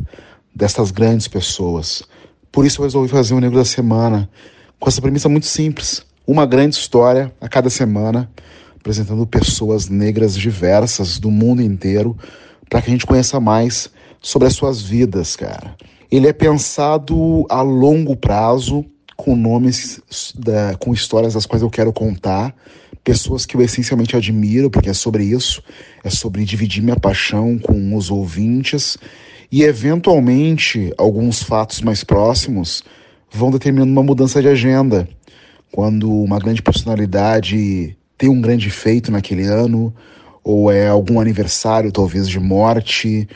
[0.54, 2.04] dessas grandes pessoas.
[2.52, 4.30] Por isso eu resolvi fazer o Negro da Semana,
[4.78, 6.06] com essa premissa muito simples.
[6.28, 8.30] Uma grande história a cada semana,
[8.80, 12.18] apresentando pessoas negras diversas do mundo inteiro,
[12.70, 15.76] para que a gente conheça mais sobre as suas vidas, cara.
[16.12, 18.84] Ele é pensado a longo prazo,
[19.16, 20.02] com nomes,
[20.36, 22.56] da, com histórias das quais eu quero contar,
[23.04, 25.62] pessoas que eu essencialmente admiro, porque é sobre isso,
[26.04, 28.98] é sobre dividir minha paixão com os ouvintes
[29.52, 32.84] e, eventualmente, alguns fatos mais próximos
[33.32, 35.08] vão determinando uma mudança de agenda.
[35.76, 39.94] Quando uma grande personalidade tem um grande feito naquele ano,
[40.42, 43.28] ou é algum aniversário, talvez, de morte,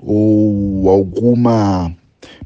[0.00, 1.94] ou alguma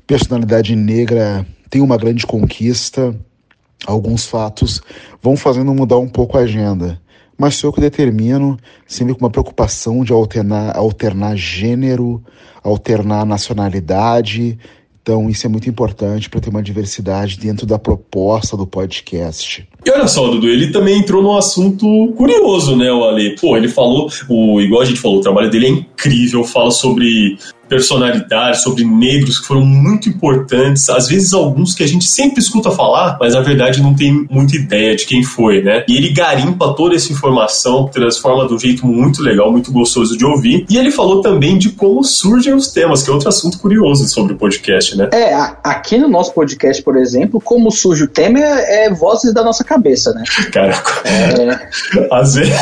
[0.06, 3.18] personalidade negra tem uma grande conquista,
[3.86, 4.82] alguns fatos
[5.22, 7.00] vão fazendo mudar um pouco a agenda.
[7.38, 12.22] Mas sou eu que determino, sempre com uma preocupação de alternar, alternar gênero,
[12.62, 14.58] alternar nacionalidade.
[15.02, 19.66] Então, isso é muito importante para ter uma diversidade dentro da proposta do podcast.
[19.84, 23.34] E olha só, Dudu, ele também entrou num assunto curioso, né, o Ale?
[23.34, 27.36] Pô, ele falou, o, igual a gente falou, o trabalho dele é incrível, fala sobre
[27.72, 32.70] personalidades, sobre negros que foram muito importantes, às vezes alguns que a gente sempre escuta
[32.70, 35.82] falar, mas na verdade não tem muita ideia de quem foi, né?
[35.88, 40.24] E ele garimpa toda essa informação, transforma de um jeito muito legal, muito gostoso de
[40.24, 40.66] ouvir.
[40.68, 44.34] E ele falou também de como surgem os temas, que é outro assunto curioso sobre
[44.34, 45.08] o podcast, né?
[45.10, 49.42] É, aqui no nosso podcast, por exemplo, como surge o tema é, é vozes da
[49.42, 50.24] nossa cabeça, né?
[50.52, 50.74] Cara,
[51.06, 51.68] é...
[52.10, 52.54] às, vezes,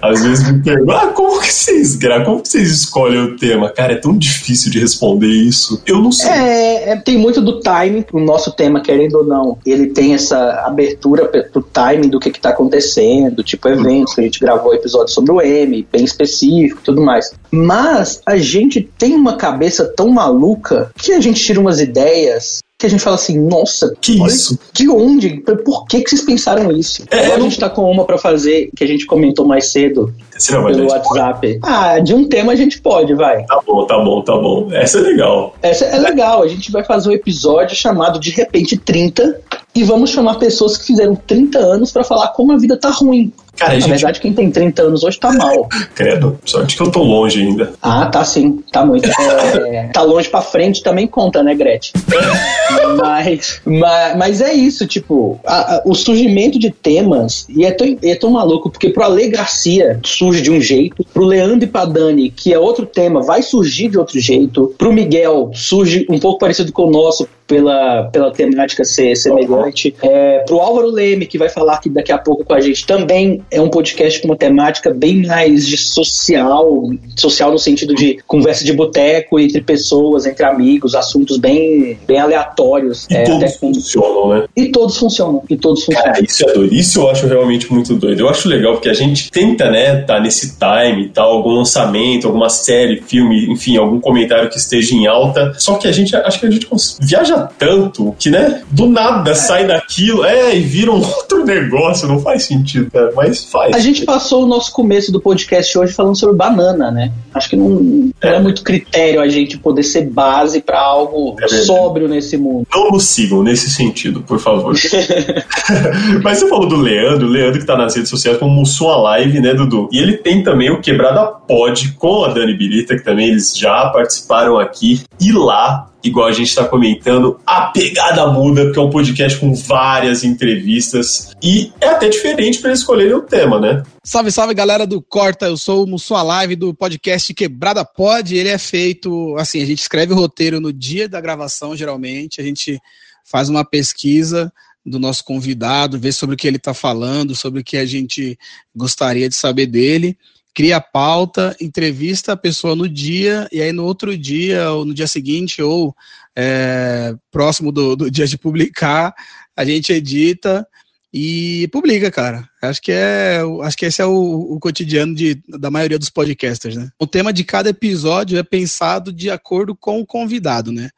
[0.00, 2.24] às vezes me perguntam, ah, como que vocês gravam?
[2.24, 3.68] Como que vocês escolhem o tema?
[3.70, 5.82] Cara, é tão difícil difícil de responder isso.
[5.84, 6.30] Eu não sei.
[6.30, 8.04] É, é, tem muito do timing.
[8.12, 12.40] O nosso tema, querendo ou não, ele tem essa abertura pro timing do que, que
[12.40, 17.02] tá acontecendo, tipo eventos, que a gente gravou episódio sobre o M, bem específico tudo
[17.02, 17.32] mais.
[17.50, 22.86] Mas a gente tem uma cabeça tão maluca que a gente tira umas ideias que
[22.86, 24.58] a gente fala assim, nossa, que isso?
[24.72, 25.40] De onde?
[25.40, 27.04] Por que, que vocês pensaram isso?
[27.10, 30.12] É, a gente tá com uma para fazer que a gente comentou mais cedo
[30.50, 31.60] não, pelo WhatsApp.
[31.62, 33.44] Ah, de um tema a gente pode, vai.
[33.44, 34.68] Tá bom, tá bom, tá bom.
[34.72, 35.54] Essa é legal.
[35.62, 36.42] Essa é legal.
[36.42, 39.40] A gente vai fazer um episódio chamado De Repente 30
[39.74, 43.32] e vamos chamar pessoas que fizeram 30 anos para falar como a vida tá ruim.
[43.56, 43.90] Cara, Na gente...
[43.90, 45.68] verdade, quem tem 30 anos hoje tá mal.
[45.94, 47.72] Credo, sorte que eu tô longe ainda.
[47.80, 49.08] Ah, tá sim, tá muito.
[49.08, 51.92] É, tá longe pra frente também conta, né, Gretchen?
[52.98, 57.96] mas, mas, mas é isso, tipo, a, a, o surgimento de temas, e é tão,
[58.02, 61.84] é tão maluco, porque pro Ale Garcia surge de um jeito, pro Leandro e pra
[61.84, 66.38] Dani, que é outro tema, vai surgir de outro jeito, pro Miguel surge um pouco
[66.38, 69.94] parecido com o nosso, pela, pela temática ser semelhante.
[70.02, 73.42] É, pro Álvaro Leme, que vai falar aqui daqui a pouco com a gente, também
[73.50, 78.64] é um podcast com uma temática bem mais de social, social no sentido de conversa
[78.64, 83.06] de boteco entre pessoas, entre amigos, assuntos bem, bem aleatórios.
[83.10, 83.74] E é, todos com...
[83.74, 84.44] funcionam, né?
[84.56, 86.12] E todos funcionam, e todos funcionam.
[86.12, 88.20] Cara, isso é doido, isso eu acho realmente muito doido.
[88.20, 92.26] Eu acho legal porque a gente tenta, né, tá nesse time e tal, algum lançamento,
[92.26, 96.40] alguma série, filme, enfim, algum comentário que esteja em alta, só que a gente, acho
[96.40, 96.68] que a gente
[97.00, 99.34] viaja viaja tanto que, né, do nada é.
[99.34, 103.74] sai daquilo, é, e vira um outro negócio, não faz sentido, cara, mas faz.
[103.74, 107.12] A gente passou o nosso começo do podcast hoje falando sobre banana, né?
[107.32, 108.36] Acho que não, não é.
[108.36, 112.66] é muito critério a gente poder ser base para algo é sóbrio nesse mundo.
[112.72, 114.74] Não nos sigam nesse sentido, por favor.
[116.22, 119.40] mas você falou do Leandro, o Leandro que tá nas redes sociais como Mussum Live,
[119.40, 119.88] né, Dudu?
[119.90, 123.88] E ele tem também o Quebrada Pod com a Dani Birita, que também eles já
[123.90, 125.02] participaram aqui.
[125.20, 129.54] E lá igual a gente está comentando, a pegada muda, porque é um podcast com
[129.54, 133.82] várias entrevistas e é até diferente para escolherem o tema, né?
[134.02, 138.36] Salve, salve galera do Corta, eu sou o Mussua Live do podcast Quebrada Pod.
[138.36, 142.44] Ele é feito, assim, a gente escreve o roteiro no dia da gravação, geralmente, a
[142.44, 142.78] gente
[143.24, 144.52] faz uma pesquisa
[144.84, 148.38] do nosso convidado, vê sobre o que ele está falando, sobre o que a gente
[148.76, 150.18] gostaria de saber dele
[150.54, 154.94] cria a pauta, entrevista a pessoa no dia, e aí no outro dia, ou no
[154.94, 155.94] dia seguinte, ou
[156.36, 159.12] é, próximo do, do dia de publicar,
[159.56, 160.66] a gente edita
[161.12, 162.48] e publica, cara.
[162.62, 166.76] Acho que é, acho que esse é o, o, cotidiano de, da maioria dos podcasters,
[166.76, 166.88] né?
[166.98, 170.90] O tema de cada episódio é pensado de acordo com o convidado, né?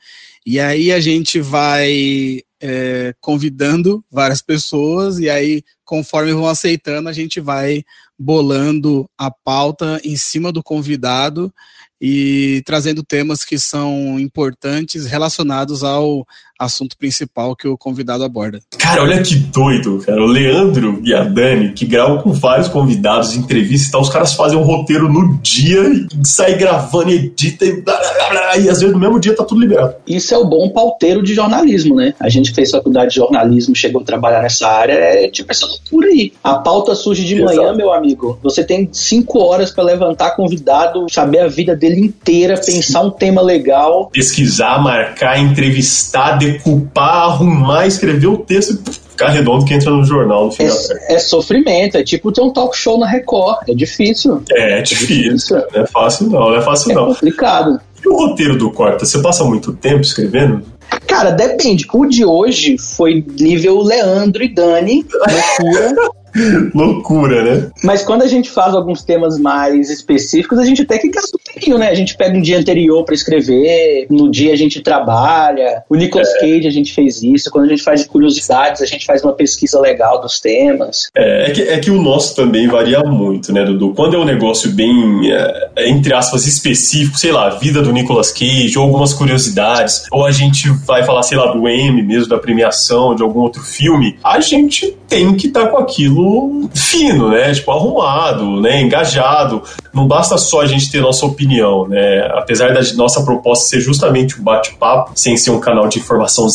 [0.44, 7.12] E aí a gente vai é, convidando várias pessoas e aí conforme vão aceitando, a
[7.12, 7.82] gente vai
[8.18, 11.52] bolando a pauta em cima do convidado
[12.00, 16.26] e trazendo temas que são importantes relacionados ao
[16.58, 18.60] assunto principal que o convidado aborda.
[18.78, 20.22] Cara, olha que doido, cara.
[20.22, 24.34] O Leandro e a Dani, que gravam com vários convidados, entrevistas e tal, os caras
[24.34, 28.80] fazem um roteiro no dia e sai gravando, edita e, blá, blá, blá, e às
[28.80, 29.96] vezes no mesmo dia tá tudo liberado.
[30.06, 32.14] Isso é o bom pauteiro de jornalismo, né?
[32.18, 36.08] A gente fez faculdade de jornalismo, chegou a trabalhar nessa área, é tipo essa loucura
[36.08, 36.32] aí.
[36.42, 37.56] A pauta surge de Exato.
[37.56, 38.38] manhã, meu amigo.
[38.42, 43.42] Você tem cinco horas para levantar convidado, saber a vida dele inteira, pensar um tema
[43.42, 44.10] legal.
[44.12, 48.78] Pesquisar, marcar, entrevistar, decupar, arrumar, escrever o texto
[49.16, 50.76] ficar redondo que entra no jornal no final.
[51.08, 53.68] É, é sofrimento, é tipo ter um talk show na Record.
[53.68, 54.42] É difícil.
[54.52, 55.56] É, difícil.
[55.74, 57.06] Não é fácil não, não é fácil É não.
[57.06, 57.80] complicado.
[58.04, 60.62] E o roteiro do Corta, você passa muito tempo escrevendo?
[61.06, 61.86] Cara, depende.
[61.92, 65.94] O de hoje foi nível Leandro e Dani, loucura.
[66.74, 67.70] Loucura, né?
[67.82, 71.38] Mas quando a gente faz alguns temas mais específicos, a gente até que gasta
[71.78, 71.88] né?
[71.88, 75.82] A gente pega um dia anterior pra escrever, no dia a gente trabalha.
[75.88, 77.50] O Nicolas Cage a gente fez isso.
[77.50, 81.08] Quando a gente faz de curiosidades, a gente faz uma pesquisa legal dos temas.
[81.16, 83.94] É, é que, é que o nosso também varia muito, né, Dudu?
[83.94, 88.30] Quando é um negócio bem, é, entre aspas, específico, sei lá, a vida do Nicolas
[88.32, 92.38] Cage, ou algumas curiosidades, ou a gente vai falar, sei lá, do M mesmo, da
[92.38, 97.52] premiação, de algum outro filme, a gente tem que estar com aquilo fino, né?
[97.52, 98.80] Tipo, arrumado, né?
[98.80, 99.62] Engajado.
[99.92, 101.45] Não basta só a gente ter nossa opinião,
[101.88, 102.28] né?
[102.34, 106.48] Apesar da nossa proposta ser justamente um bate-papo, sem ser um canal de informação.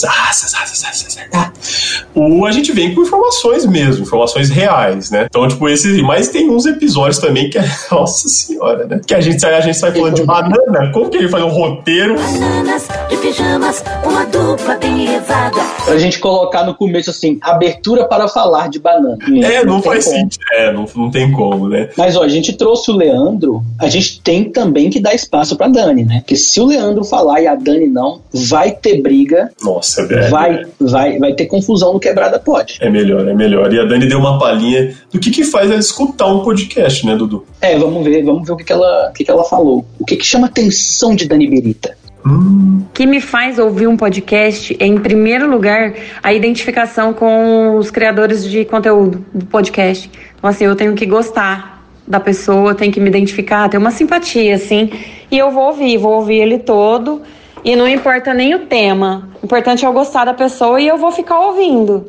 [2.15, 5.27] o, a gente vem com informações mesmo, informações reais, né?
[5.29, 6.01] Então, tipo, esse.
[6.01, 7.65] Mas tem uns episódios também que é.
[7.91, 9.01] Nossa senhora, né?
[9.05, 10.91] Que a gente sai, a gente sai falando de banana.
[10.93, 12.15] Como que ele faz um roteiro?
[12.15, 15.59] Bananas de pijamas, uma dupla bem levada.
[15.85, 19.17] Pra gente colocar no começo assim, abertura para falar de banana.
[19.43, 20.43] É, não, tem faz sentido.
[20.53, 21.89] É, não, não tem como, né?
[21.97, 25.67] Mas ó, a gente trouxe o Leandro, a gente tem também que dar espaço pra
[25.67, 26.19] Dani, né?
[26.19, 30.29] Porque se o Leandro falar e a Dani não, vai ter briga, Nossa, velho.
[30.29, 32.77] vai, vai, vai ter confusão no quebrada pode.
[32.81, 33.73] É melhor, é melhor.
[33.73, 37.15] E a Dani deu uma palhinha do que, que faz ela escutar um podcast, né,
[37.15, 37.45] Dudu?
[37.59, 39.85] É, vamos ver, vamos ver o que, que, ela, o que, que ela falou.
[39.99, 41.95] O que, que chama atenção de Dani Berita?
[42.25, 42.83] Hum.
[42.89, 47.89] O que me faz ouvir um podcast é, em primeiro lugar, a identificação com os
[47.89, 50.09] criadores de conteúdo do podcast.
[50.37, 54.55] Então, assim, eu tenho que gostar da pessoa, tenho que me identificar, ter uma simpatia,
[54.55, 54.91] assim,
[55.29, 57.21] e eu vou ouvir, vou ouvir ele todo,
[57.63, 59.29] e não importa nem o tema.
[59.41, 62.07] O importante é eu gostar da pessoa e eu vou ficar ouvindo.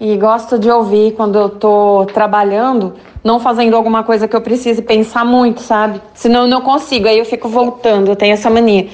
[0.00, 4.82] E gosto de ouvir quando eu tô trabalhando, não fazendo alguma coisa que eu precise
[4.82, 6.00] pensar muito, sabe?
[6.14, 8.88] Senão eu não consigo, aí eu fico voltando, eu tenho essa mania.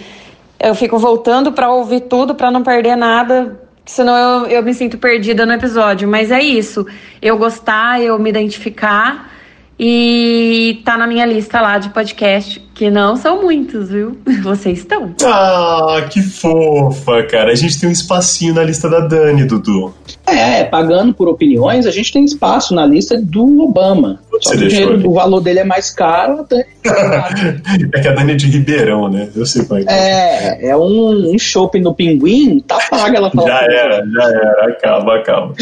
[0.60, 4.98] Eu fico voltando pra ouvir tudo, pra não perder nada, senão eu, eu me sinto
[4.98, 6.08] perdida no episódio.
[6.08, 6.86] Mas é isso,
[7.22, 9.37] eu gostar, eu me identificar
[9.78, 14.18] e tá na minha lista lá de podcast, que não são muitos, viu?
[14.42, 15.14] Vocês estão.
[15.24, 17.52] Ah, que fofa, cara.
[17.52, 19.94] A gente tem um espacinho na lista da Dani, Dudu.
[20.26, 24.20] É, pagando por opiniões, a gente tem espaço na lista do Obama.
[24.40, 26.64] Só Você que o, o valor dele é mais caro, a Dani
[27.94, 29.28] É que a Dani é de Ribeirão, né?
[29.34, 30.58] Eu sei como é que é.
[30.60, 33.30] É, é um, um shopping no Pinguim, tá paga, ela.
[33.34, 34.68] Já era, já era.
[34.68, 35.54] Acaba, acaba.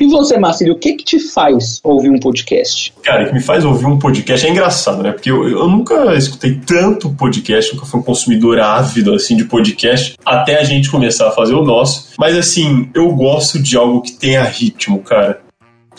[0.00, 2.92] E você, Marcelo, o que que te faz ouvir um podcast?
[3.02, 5.12] Cara, o que me faz ouvir um podcast é engraçado, né?
[5.12, 10.16] Porque eu, eu nunca escutei tanto podcast, nunca fui um consumidor ávido, assim, de podcast,
[10.24, 12.10] até a gente começar a fazer o nosso.
[12.18, 15.40] Mas, assim, eu gosto de algo que tenha ritmo, cara.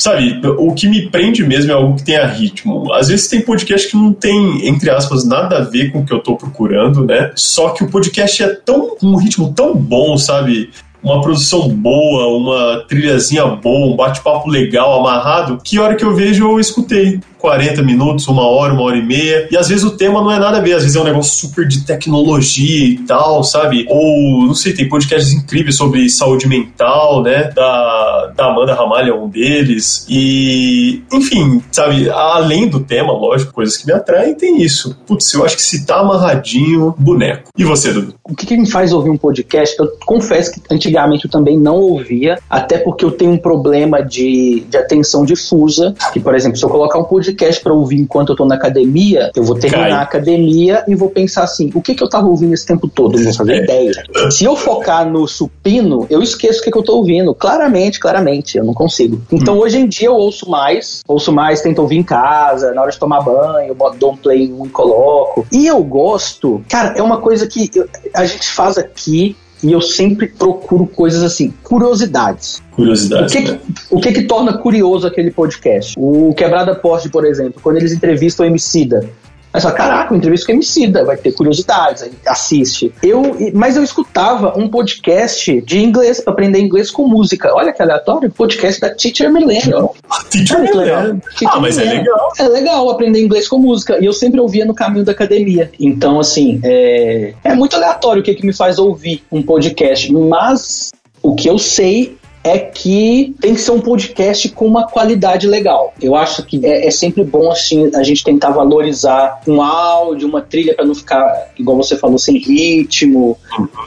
[0.02, 2.92] Sabe, o que me prende mesmo é algo que tenha ritmo.
[2.92, 6.12] Às vezes tem podcast que não tem, entre aspas, nada a ver com o que
[6.12, 7.32] eu tô procurando, né?
[7.36, 10.72] Só que o podcast é tão um ritmo tão bom, sabe?
[11.04, 16.50] Uma produção boa, uma trilhazinha boa, um bate-papo legal, amarrado, que hora que eu vejo
[16.50, 17.20] eu escutei.
[17.42, 19.48] 40 minutos, uma hora, uma hora e meia.
[19.52, 21.48] E às vezes o tema não é nada a ver, às vezes é um negócio
[21.48, 23.86] super de tecnologia e tal, sabe?
[23.90, 27.50] Ou, não sei, tem podcasts incríveis sobre saúde mental, né?
[27.56, 30.06] Da, da Amanda Ramalho é um deles.
[30.08, 32.10] E, enfim, sabe?
[32.10, 34.96] Além do tema, lógico, coisas que me atraem, tem isso.
[35.08, 37.50] Putz, eu acho que se tá amarradinho, boneco.
[37.58, 38.14] E você, Dudu?
[38.24, 39.76] O que, que me faz ouvir um podcast?
[39.80, 44.64] Eu confesso que antigamente eu também não ouvia, até porque eu tenho um problema de,
[44.70, 45.96] de atenção difusa.
[46.14, 47.31] Que, por exemplo, se eu colocar um podcast
[47.64, 49.92] para ouvir enquanto eu tô na academia, eu vou terminar Cai.
[49.92, 53.18] a academia e vou pensar assim: o que, que eu tava ouvindo esse tempo todo?
[53.18, 53.92] Não vou fazer ideia.
[54.32, 57.34] Se eu focar no supino, eu esqueço o que, que eu tô ouvindo.
[57.34, 59.22] Claramente, claramente, eu não consigo.
[59.32, 62.92] Então hoje em dia eu ouço mais, ouço mais, tento ouvir em casa, na hora
[62.92, 65.46] de tomar banho, eu boto- dou um play em um e coloco.
[65.52, 69.82] E eu gosto, cara, é uma coisa que eu- a gente faz aqui e eu
[69.82, 72.62] sempre procuro coisas assim, curiosidades.
[72.72, 73.34] Curiosidades.
[73.34, 73.60] O que, né?
[73.92, 75.94] o que que torna curioso aquele podcast?
[75.98, 79.08] O Quebrada Poste, por exemplo, quando eles entrevistam o Emicida.
[79.54, 82.94] Aí fala, caraca, uma entrevista com Emicida, vai ter curiosidades, assiste.
[83.04, 87.54] Eu, mas eu escutava um podcast de inglês, aprender inglês com música.
[87.54, 89.94] Olha que aleatório, podcast da Teacher Millennial.
[90.32, 90.62] Teacher.
[90.62, 91.18] Millennial.
[91.48, 92.32] Ah, mas é legal.
[92.40, 93.98] É legal aprender inglês com música.
[94.00, 95.70] E eu sempre ouvia no caminho da academia.
[95.78, 100.12] Então, assim, é, é muito aleatório o que, que me faz ouvir um podcast.
[100.14, 105.48] Mas o que eu sei é que tem que ser um podcast com uma qualidade
[105.48, 105.94] legal.
[106.02, 110.42] Eu acho que é, é sempre bom assim a gente tentar valorizar um áudio, uma
[110.42, 113.38] trilha para não ficar igual você falou sem ritmo,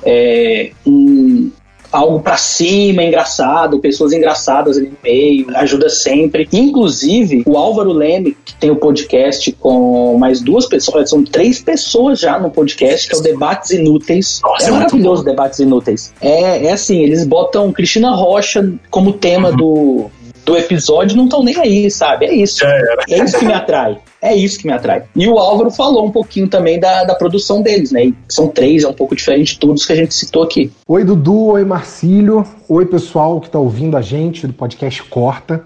[0.05, 1.51] é, um,
[1.95, 6.49] algo pra cima, engraçado, pessoas engraçadas ali no meio, ajuda sempre.
[6.53, 12.19] Inclusive, o Álvaro Leme, que tem o podcast com mais duas pessoas, são três pessoas
[12.19, 14.41] já no podcast, que é o Debates Inúteis.
[14.43, 16.13] Nossa, é é maravilhoso Debates Inúteis.
[16.21, 20.11] É, é assim, eles botam Cristina Rocha como tema do,
[20.45, 22.27] do episódio, não estão nem aí, sabe?
[22.27, 22.65] É isso.
[23.09, 23.99] É isso que me atrai.
[24.25, 25.03] É isso que me atrai.
[25.15, 28.07] E o Álvaro falou um pouquinho também da, da produção deles, né?
[28.07, 30.73] E são três, é um pouco diferente de todos que a gente citou aqui.
[30.89, 31.49] Oi, Dudu.
[31.49, 32.43] Oi, Marcílio.
[32.67, 35.63] Oi, pessoal que está ouvindo a gente do podcast Corta.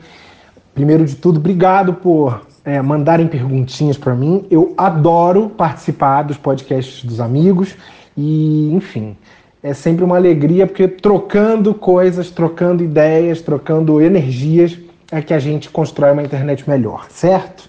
[0.74, 4.44] Primeiro de tudo, obrigado por é, mandarem perguntinhas para mim.
[4.50, 7.76] Eu adoro participar dos podcasts dos amigos
[8.16, 9.16] e, enfim,
[9.62, 14.76] é sempre uma alegria porque trocando coisas, trocando ideias, trocando energias
[15.12, 17.68] é que a gente constrói uma internet melhor, certo?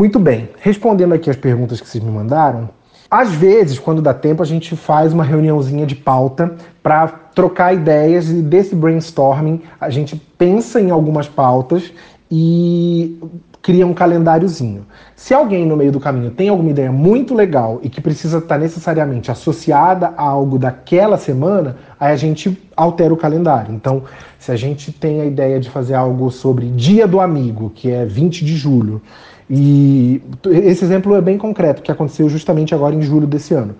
[0.00, 2.70] Muito bem, respondendo aqui as perguntas que vocês me mandaram,
[3.10, 8.30] às vezes, quando dá tempo, a gente faz uma reuniãozinha de pauta para trocar ideias
[8.30, 11.92] e desse brainstorming a gente pensa em algumas pautas
[12.30, 13.18] e
[13.60, 14.86] cria um calendáriozinho.
[15.14, 18.56] Se alguém no meio do caminho tem alguma ideia muito legal e que precisa estar
[18.56, 23.74] necessariamente associada a algo daquela semana, aí a gente altera o calendário.
[23.74, 24.04] Então,
[24.38, 28.06] se a gente tem a ideia de fazer algo sobre Dia do Amigo, que é
[28.06, 29.02] 20 de julho,
[29.50, 33.74] e esse exemplo é bem concreto, que aconteceu justamente agora em julho desse ano.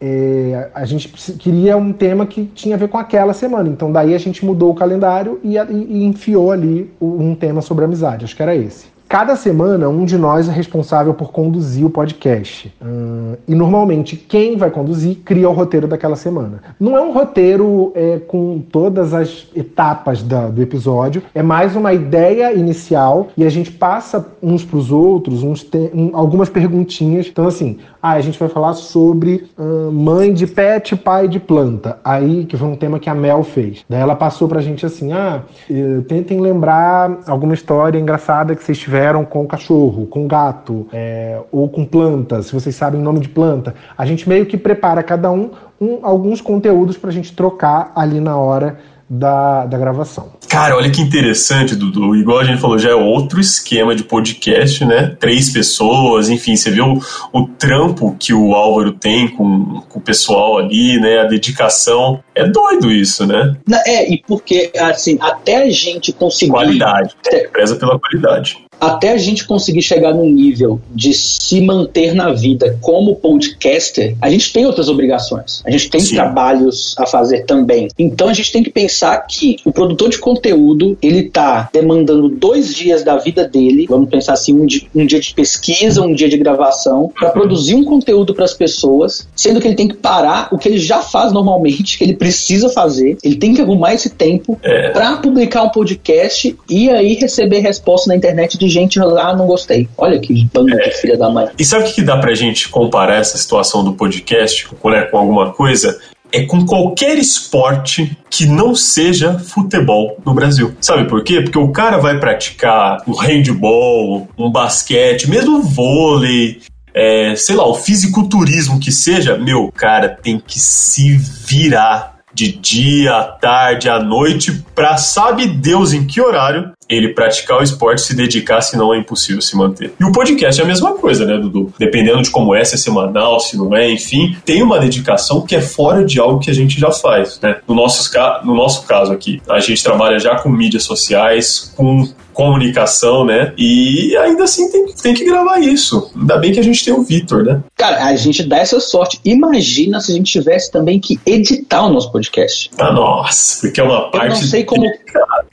[0.00, 4.14] É, a gente queria um tema que tinha a ver com aquela semana, então daí
[4.14, 8.42] a gente mudou o calendário e, e enfiou ali um tema sobre amizade, acho que
[8.42, 8.91] era esse.
[9.12, 12.74] Cada semana, um de nós é responsável por conduzir o podcast.
[12.82, 16.62] Hum, e normalmente, quem vai conduzir cria o roteiro daquela semana.
[16.80, 21.92] Não é um roteiro é, com todas as etapas da, do episódio, é mais uma
[21.92, 27.26] ideia inicial e a gente passa uns para os outros uns te, um, algumas perguntinhas.
[27.26, 31.98] Então, assim, ah, a gente vai falar sobre hum, mãe de pet, pai de planta.
[32.02, 33.84] Aí, que foi um tema que a Mel fez.
[33.90, 38.78] Daí ela passou pra gente assim: ah, eh, tentem lembrar alguma história engraçada que vocês
[38.78, 43.28] tiveram com cachorro, com gato, é, ou com planta, se vocês sabem o nome de
[43.28, 43.74] planta.
[43.96, 48.36] A gente meio que prepara cada um, um alguns conteúdos pra gente trocar ali na
[48.36, 48.78] hora
[49.14, 50.32] da, da gravação.
[50.48, 52.16] Cara, olha que interessante, Dudu.
[52.16, 55.14] Igual a gente falou, já é outro esquema de podcast, né?
[55.20, 57.00] Três pessoas, enfim, você viu o,
[57.40, 61.20] o trampo que o Álvaro tem com, com o pessoal ali, né?
[61.20, 62.22] A dedicação.
[62.34, 63.54] É doido isso, né?
[63.86, 66.52] É, e porque, assim, até a gente conseguir.
[66.52, 67.14] Qualidade.
[67.52, 72.76] Preza pela qualidade até a gente conseguir chegar num nível de se manter na vida
[72.80, 75.62] como podcaster, a gente tem outras obrigações.
[75.64, 76.16] A gente tem Sim.
[76.16, 77.86] trabalhos a fazer também.
[77.96, 82.74] Então a gente tem que pensar que o produtor de conteúdo, ele tá demandando dois
[82.74, 86.28] dias da vida dele, vamos pensar assim, um dia, um dia de pesquisa, um dia
[86.28, 90.48] de gravação, para produzir um conteúdo para as pessoas, sendo que ele tem que parar
[90.50, 94.10] o que ele já faz normalmente, que ele precisa fazer, ele tem que arrumar esse
[94.10, 94.90] tempo é.
[94.90, 99.88] para publicar um podcast e aí receber resposta na internet de gente lá, não gostei.
[99.96, 100.88] Olha que bando é.
[100.88, 101.48] de filha da mãe.
[101.58, 105.18] E sabe o que dá pra gente comparar essa situação do podcast com, né, com
[105.18, 105.98] alguma coisa?
[106.32, 110.74] É com qualquer esporte que não seja futebol no Brasil.
[110.80, 111.42] Sabe por quê?
[111.42, 116.62] Porque o cara vai praticar um handball, um basquete, mesmo vôlei,
[116.94, 123.14] é, sei lá, o fisiculturismo que seja, meu, cara tem que se virar de dia,
[123.14, 128.14] à tarde, à noite, pra sabe Deus em que horário ele praticar o esporte, se
[128.14, 129.92] dedicar, senão é impossível se manter.
[129.98, 131.72] E o podcast é a mesma coisa, né, Dudu?
[131.78, 135.56] Dependendo de como é, se é semanal, se não é, enfim, tem uma dedicação que
[135.56, 137.58] é fora de algo que a gente já faz, né?
[137.66, 138.10] No nosso,
[138.44, 143.52] no nosso caso aqui, a gente trabalha já com mídias sociais, com comunicação, né?
[143.56, 146.10] E ainda assim tem, tem que gravar isso.
[146.16, 147.62] Ainda bem que a gente tem o Vitor, né?
[147.76, 149.20] Cara, a gente dá essa sorte.
[149.24, 152.70] Imagina se a gente tivesse também que editar o nosso podcast.
[152.78, 154.26] Ah, nossa, porque é uma parte.
[154.26, 154.84] Eu não sei como,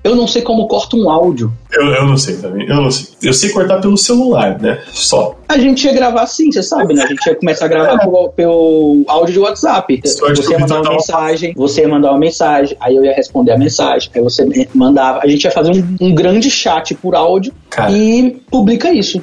[0.04, 1.52] eu não sei como corta um áudio áudio.
[1.72, 3.08] Eu, eu não sei também, eu não sei.
[3.22, 4.80] Eu sei cortar pelo celular, né?
[4.92, 5.36] Só.
[5.48, 7.04] A gente ia gravar assim, você sabe, né?
[7.04, 7.98] A gente ia começar a gravar É.
[7.98, 10.02] pelo, pelo áudio de WhatsApp.
[10.06, 13.14] Sorte Você ia mandar uma tava- mensagem, você ia mandar uma mensagem, aí eu ia
[13.14, 15.20] responder a mensagem, aí você mandava.
[15.24, 17.92] A gente ia fazer um, um grande chat por áudio Cara.
[17.92, 19.20] e publica isso.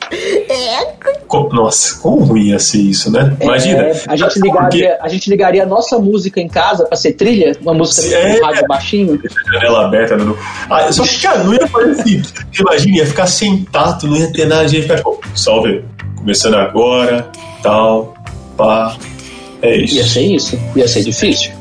[1.29, 3.37] Co- Nossa, como ruim ia ser isso, né?
[3.40, 3.83] Imagina.
[3.83, 7.53] É, a, gente ligaria, a gente ligaria a nossa música em casa pra ser trilha,
[7.62, 8.33] uma música É.
[8.35, 9.21] de rádio baixinho.
[9.53, 10.37] Janela aberta, Dudu.
[10.71, 12.22] Ah, só que, cara, não ia fazer assim.
[12.59, 15.84] Imagina, ia ficar sem tato, não ia ter nada, a gente ficar, tipo, salve,
[16.16, 17.30] começando agora,
[17.62, 18.14] tal,
[18.57, 18.97] pá.
[19.62, 19.97] É isso.
[19.97, 21.55] Ia ser isso, ia ser difícil.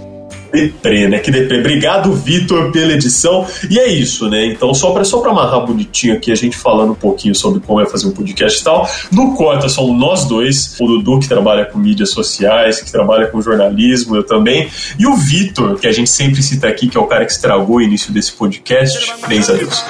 [0.51, 1.19] Deprê, né?
[1.19, 1.59] Que deprê.
[1.59, 3.45] Obrigado, Vitor, pela edição.
[3.69, 4.45] E é isso, né?
[4.45, 7.81] Então, só pra, só pra amarrar bonitinho aqui, a gente falando um pouquinho sobre como
[7.81, 8.89] é fazer um podcast e tal.
[9.11, 10.75] No Corta são nós dois.
[10.79, 14.69] O Dudu, que trabalha com mídias sociais, que trabalha com jornalismo, eu também.
[14.97, 17.77] E o Vitor, que a gente sempre cita aqui, que é o cara que estragou
[17.77, 19.13] o início desse podcast.
[19.27, 19.83] Bens a Deus.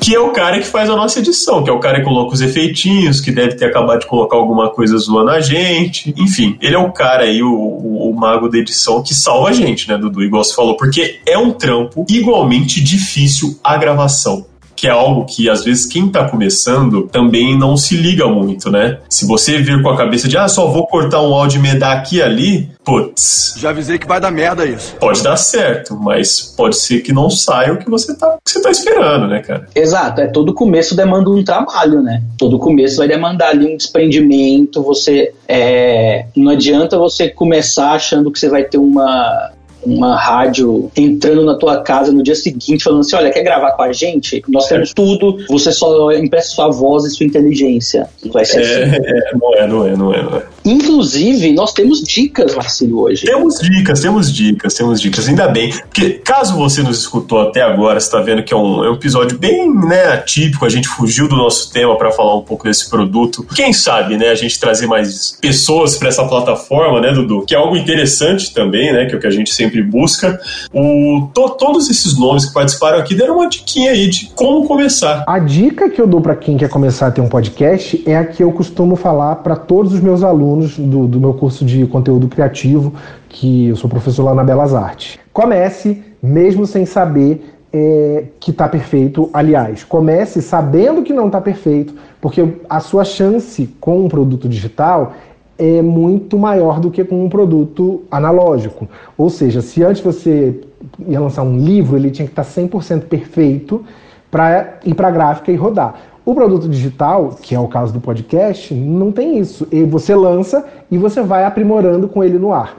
[0.00, 2.34] Que é o cara que faz a nossa edição, que é o cara que coloca
[2.34, 6.14] os efeitinhos, que deve ter acabado de colocar alguma coisa zoando a gente.
[6.16, 7.48] Enfim, ele é o cara aí, o,
[7.94, 10.22] o, mago da edição, que salva a gente, né, Dudu?
[10.22, 14.46] Igual você falou, porque é um trampo igualmente difícil a gravação.
[14.82, 18.98] Que é algo que, às vezes, quem tá começando também não se liga muito, né?
[19.08, 21.96] Se você vir com a cabeça de, ah, só vou cortar um áudio e emendar
[21.96, 23.54] aqui e ali, putz.
[23.58, 24.96] Já avisei que vai dar merda isso.
[24.96, 28.60] Pode dar certo, mas pode ser que não saia o que você tá, que você
[28.60, 29.68] tá esperando, né, cara?
[29.72, 32.20] Exato, é todo começo demanda um trabalho, né?
[32.36, 34.82] Todo começo vai demandar ali um desprendimento.
[34.82, 39.51] Você é, não adianta você começar achando que você vai ter uma
[39.84, 43.82] uma rádio entrando na tua casa no dia seguinte falando assim, olha, quer gravar com
[43.82, 44.42] a gente?
[44.48, 48.08] Nós temos tudo, você só empresta sua voz e sua inteligência.
[48.24, 48.72] Não vai ser assim.
[48.72, 50.42] É, é, não é, não é, não é, não é.
[50.64, 53.26] Inclusive, nós temos dicas, Marcelo, hoje.
[53.26, 55.28] Temos dicas, temos dicas, temos dicas.
[55.28, 58.84] Ainda bem, porque caso você nos escutou até agora, você tá vendo que é um,
[58.84, 62.42] é um episódio bem né, atípico, a gente fugiu do nosso tema para falar um
[62.42, 63.44] pouco desse produto.
[63.54, 67.44] Quem sabe, né, a gente trazer mais pessoas para essa plataforma, né, Dudu?
[67.44, 70.38] Que é algo interessante também, né, que é o que a gente sempre busca.
[70.72, 75.24] O, to, todos esses nomes que participaram aqui deram uma diquinha aí de como começar.
[75.26, 78.24] A dica que eu dou para quem quer começar a ter um podcast é a
[78.24, 82.28] que eu costumo falar para todos os meus alunos do, do meu curso de conteúdo
[82.28, 82.92] criativo,
[83.28, 85.18] que eu sou professor lá na Belas Artes.
[85.32, 89.30] Comece mesmo sem saber é, que está perfeito.
[89.32, 95.14] Aliás, comece sabendo que não está perfeito, porque a sua chance com um produto digital
[95.58, 98.88] é muito maior do que com um produto analógico.
[99.16, 100.60] Ou seja, se antes você
[101.06, 103.84] ia lançar um livro, ele tinha que estar 100% perfeito
[104.30, 105.94] para ir para a gráfica e rodar.
[106.24, 109.66] O produto digital, que é o caso do podcast, não tem isso.
[109.72, 112.76] E você lança e você vai aprimorando com ele no ar.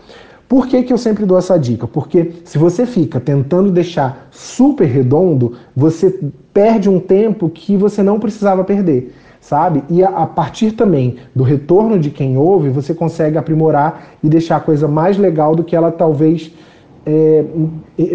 [0.48, 1.88] Por que, que eu sempre dou essa dica?
[1.88, 6.20] Porque se você fica tentando deixar super redondo, você
[6.54, 9.14] perde um tempo que você não precisava perder
[9.44, 9.84] sabe?
[9.90, 14.60] E a, partir também do retorno de quem ouve, você consegue aprimorar e deixar a
[14.62, 16.50] coisa mais legal do que ela talvez
[17.06, 17.44] é,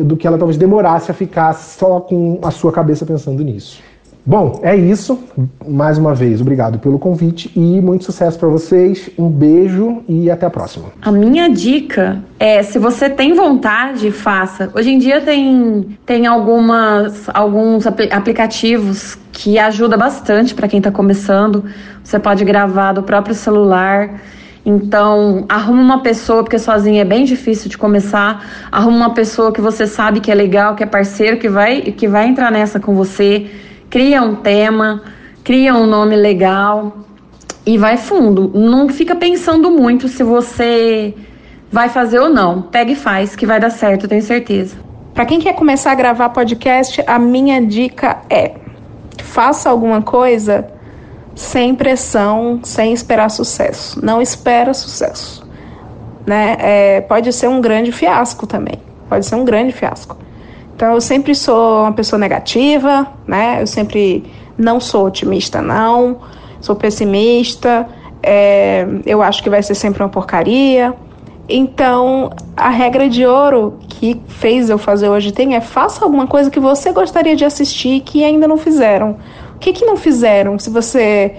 [0.03, 3.83] do que ela talvez demorasse a ficar só com a sua cabeça pensando nisso.
[4.29, 5.18] Bom, é isso.
[5.66, 9.09] Mais uma vez, obrigado pelo convite e muito sucesso para vocês.
[9.18, 10.91] Um beijo e até a próxima.
[11.01, 14.70] A minha dica é, se você tem vontade, faça.
[14.74, 20.91] Hoje em dia tem, tem algumas, alguns apl aplicativos que ajuda bastante para quem está
[20.91, 21.64] começando.
[22.05, 24.20] Você pode gravar do próprio celular.
[24.62, 28.45] Então, arruma uma pessoa, porque sozinha é bem difícil de começar.
[28.70, 32.07] Arruma uma pessoa que você sabe que é legal, que é parceiro, que vai, que
[32.07, 33.47] vai entrar nessa com você.
[33.91, 35.03] Cria um tema,
[35.43, 36.99] cria um nome legal
[37.64, 38.51] e vai fundo.
[38.55, 41.14] Não fica pensando muito se você
[41.72, 42.62] vai fazer ou não.
[42.62, 44.76] Pega e faz, que vai dar certo, tenho certeza.
[45.14, 48.57] Para quem quer começar a gravar podcast, a minha dica é:
[49.22, 50.68] faça alguma coisa
[51.34, 54.05] sem pressão, sem esperar sucesso.
[54.05, 55.47] Não espera sucesso.
[56.26, 56.57] Né?
[56.61, 58.82] É, pode ser um grande fiasco também.
[59.09, 60.16] Pode ser um grande fiasco.
[60.79, 63.61] Então eu sempre sou uma pessoa negativa, né?
[63.61, 64.22] Eu sempre
[64.57, 66.20] não sou otimista, não.
[66.61, 67.89] Sou pessimista.
[68.22, 70.95] É, eu acho que vai ser sempre uma porcaria.
[71.49, 76.49] Então, a regra de ouro que fez eu fazer hoje tem é faça alguma coisa
[76.49, 79.16] que você gostaria de assistir que ainda não fizeram.
[79.57, 80.61] O que que não fizeram?
[80.61, 81.35] Se você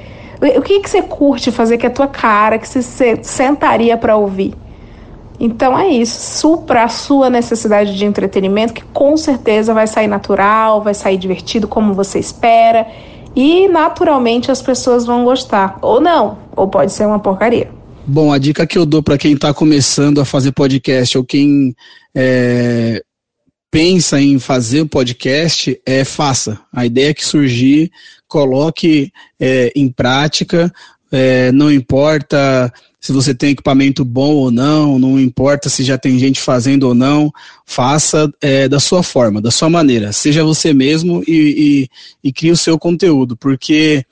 [0.57, 4.17] o que que você curte fazer que é a tua cara, que você sentaria para
[4.17, 4.53] ouvir?
[5.39, 10.81] Então é isso, supra a sua necessidade de entretenimento, que com certeza vai sair natural,
[10.81, 12.85] vai sair divertido como você espera,
[13.35, 15.77] e naturalmente as pessoas vão gostar.
[15.81, 17.71] Ou não, ou pode ser uma porcaria.
[18.05, 21.75] Bom, a dica que eu dou para quem está começando a fazer podcast ou quem
[22.13, 23.01] é,
[23.71, 26.59] pensa em fazer um podcast, é faça.
[26.73, 27.91] A ideia que surgir,
[28.27, 30.71] coloque é, em prática.
[31.11, 36.19] É, não importa se você tem equipamento bom ou não, não importa se já tem
[36.19, 37.31] gente fazendo ou não,
[37.65, 40.11] faça é, da sua forma, da sua maneira.
[40.11, 41.87] Seja você mesmo e,
[42.23, 44.05] e, e crie o seu conteúdo, porque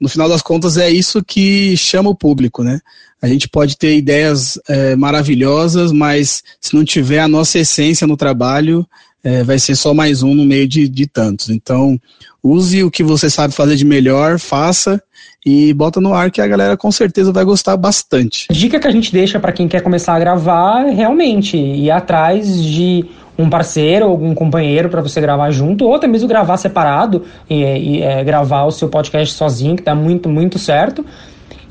[0.00, 2.80] no final das contas é isso que chama o público, né?
[3.20, 8.16] A gente pode ter ideias é, maravilhosas, mas se não tiver a nossa essência no
[8.16, 8.86] trabalho,
[9.22, 11.50] é, vai ser só mais um no meio de, de tantos.
[11.50, 11.98] Então,
[12.42, 15.02] use o que você sabe fazer de melhor, faça
[15.44, 18.48] e bota no ar que a galera com certeza vai gostar bastante.
[18.50, 22.62] Dica que a gente deixa para quem quer começar a gravar é realmente ir atrás
[22.62, 23.04] de
[23.38, 27.62] um parceiro ou algum companheiro para você gravar junto, ou até mesmo gravar separado e,
[27.62, 31.06] e é, gravar o seu podcast sozinho, que dá muito, muito certo.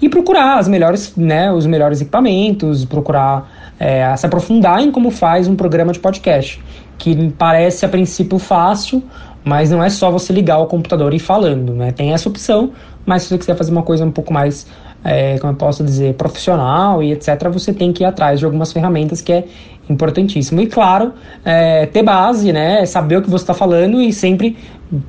[0.01, 5.47] E procurar as melhores, né, os melhores equipamentos, procurar é, se aprofundar em como faz
[5.47, 6.61] um programa de podcast,
[6.97, 9.03] que parece a princípio fácil,
[9.43, 11.91] mas não é só você ligar o computador e ir falando, né?
[11.91, 12.71] Tem essa opção,
[13.05, 14.67] mas se você quiser fazer uma coisa um pouco mais,
[15.03, 18.73] é, como eu posso dizer, profissional e etc., você tem que ir atrás de algumas
[18.73, 19.45] ferramentas que é
[19.89, 20.59] importantíssimo.
[20.59, 21.13] E claro,
[21.45, 22.85] é, ter base, né?
[22.85, 24.57] Saber o que você está falando e sempre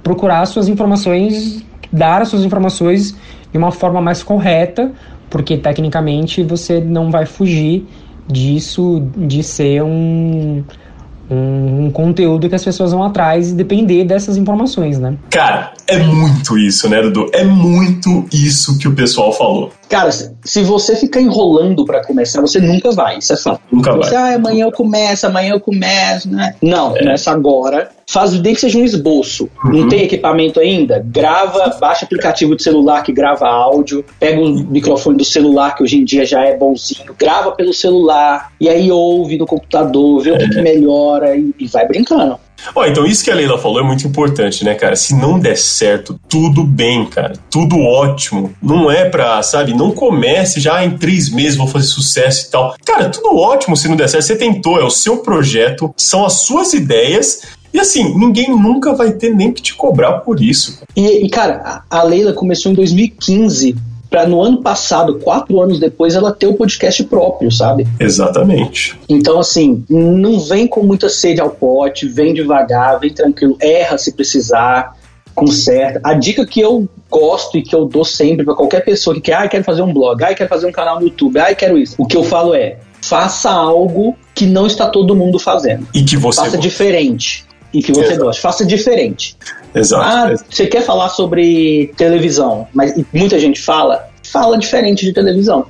[0.03, 3.17] procurar suas informações, dar as suas informações
[3.51, 4.93] de uma forma mais correta,
[5.29, 7.87] porque tecnicamente você não vai fugir
[8.29, 10.63] disso de ser um
[11.31, 15.17] um, um, conteúdo que as pessoas vão atrás e depender dessas informações, né?
[15.31, 17.31] Cara, é muito isso, né, Dudu?
[17.33, 19.73] É muito isso que o pessoal falou.
[19.89, 23.61] Cara, se você ficar enrolando para começar, você nunca vai, isso é fato.
[23.73, 24.33] Nunca você, vai.
[24.33, 26.55] Ah, amanhã eu começo, amanhã eu começo, né?
[26.61, 26.99] Não, é.
[27.01, 27.91] começa agora.
[28.11, 29.49] Faz nem que seja um esboço.
[29.65, 29.73] Uhum.
[29.73, 31.03] Não tem equipamento ainda?
[31.05, 35.97] Grava, baixa aplicativo de celular que grava áudio, pega o microfone do celular, que hoje
[35.97, 40.39] em dia já é bonzinho, grava pelo celular, e aí ouve no computador, vê o
[40.39, 42.39] que, que melhora e, e vai brincando.
[42.75, 44.97] Ó, então isso que a Leila falou é muito importante, né, cara?
[44.97, 47.35] Se não der certo, tudo bem, cara.
[47.51, 48.53] Tudo ótimo.
[48.63, 52.75] Não é pra, sabe, não comece já em três meses vou fazer sucesso e tal.
[52.85, 54.25] Cara, tudo ótimo se não der certo.
[54.25, 57.43] Você tentou, é o seu projeto, são as suas ideias.
[57.73, 60.81] E assim, ninguém nunca vai ter nem que te cobrar por isso.
[60.97, 63.77] E, e cara, a Leila começou em 2015
[64.11, 67.87] para no ano passado, quatro anos depois, ela ter o podcast próprio, sabe?
[68.01, 68.99] Exatamente.
[69.09, 74.13] Então, assim, não vem com muita sede ao pote, vem devagar, vem tranquilo, erra se
[74.13, 74.97] precisar,
[75.35, 76.01] conserta.
[76.03, 79.35] A dica que eu gosto e que eu dou sempre para qualquer pessoa que quer,
[79.35, 81.95] ah, quero fazer um blog, ah, quero fazer um canal no YouTube, ah, quero isso.
[81.99, 85.87] O que eu falo é, faça algo que não está todo mundo fazendo.
[85.95, 87.47] E que você faça diferente.
[87.73, 88.21] E que você Exato.
[88.25, 88.43] gosta.
[88.43, 89.37] Faça diferente.
[89.75, 90.03] Exato.
[90.03, 95.67] Ah, você quer falar sobre televisão, mas muita gente fala, fala diferente de televisão.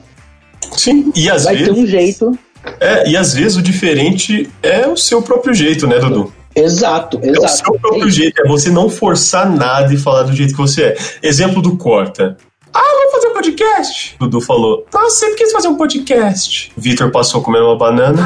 [0.76, 1.74] Sim, e às Vai vezes.
[1.74, 2.38] ter um jeito.
[2.80, 6.32] É, e às vezes o diferente é o seu próprio jeito, né, Dudu?
[6.54, 7.56] Exato, É o exato.
[7.64, 10.82] seu próprio É jeito, é você não forçar nada e falar do jeito que você
[10.84, 10.96] é.
[11.22, 12.36] Exemplo do Corta.
[12.74, 14.16] Ah, vamos fazer um podcast?
[14.20, 14.84] Dudu falou.
[14.94, 16.70] Ah, eu sempre quis fazer um podcast.
[16.76, 18.22] Vitor passou comendo uma banana.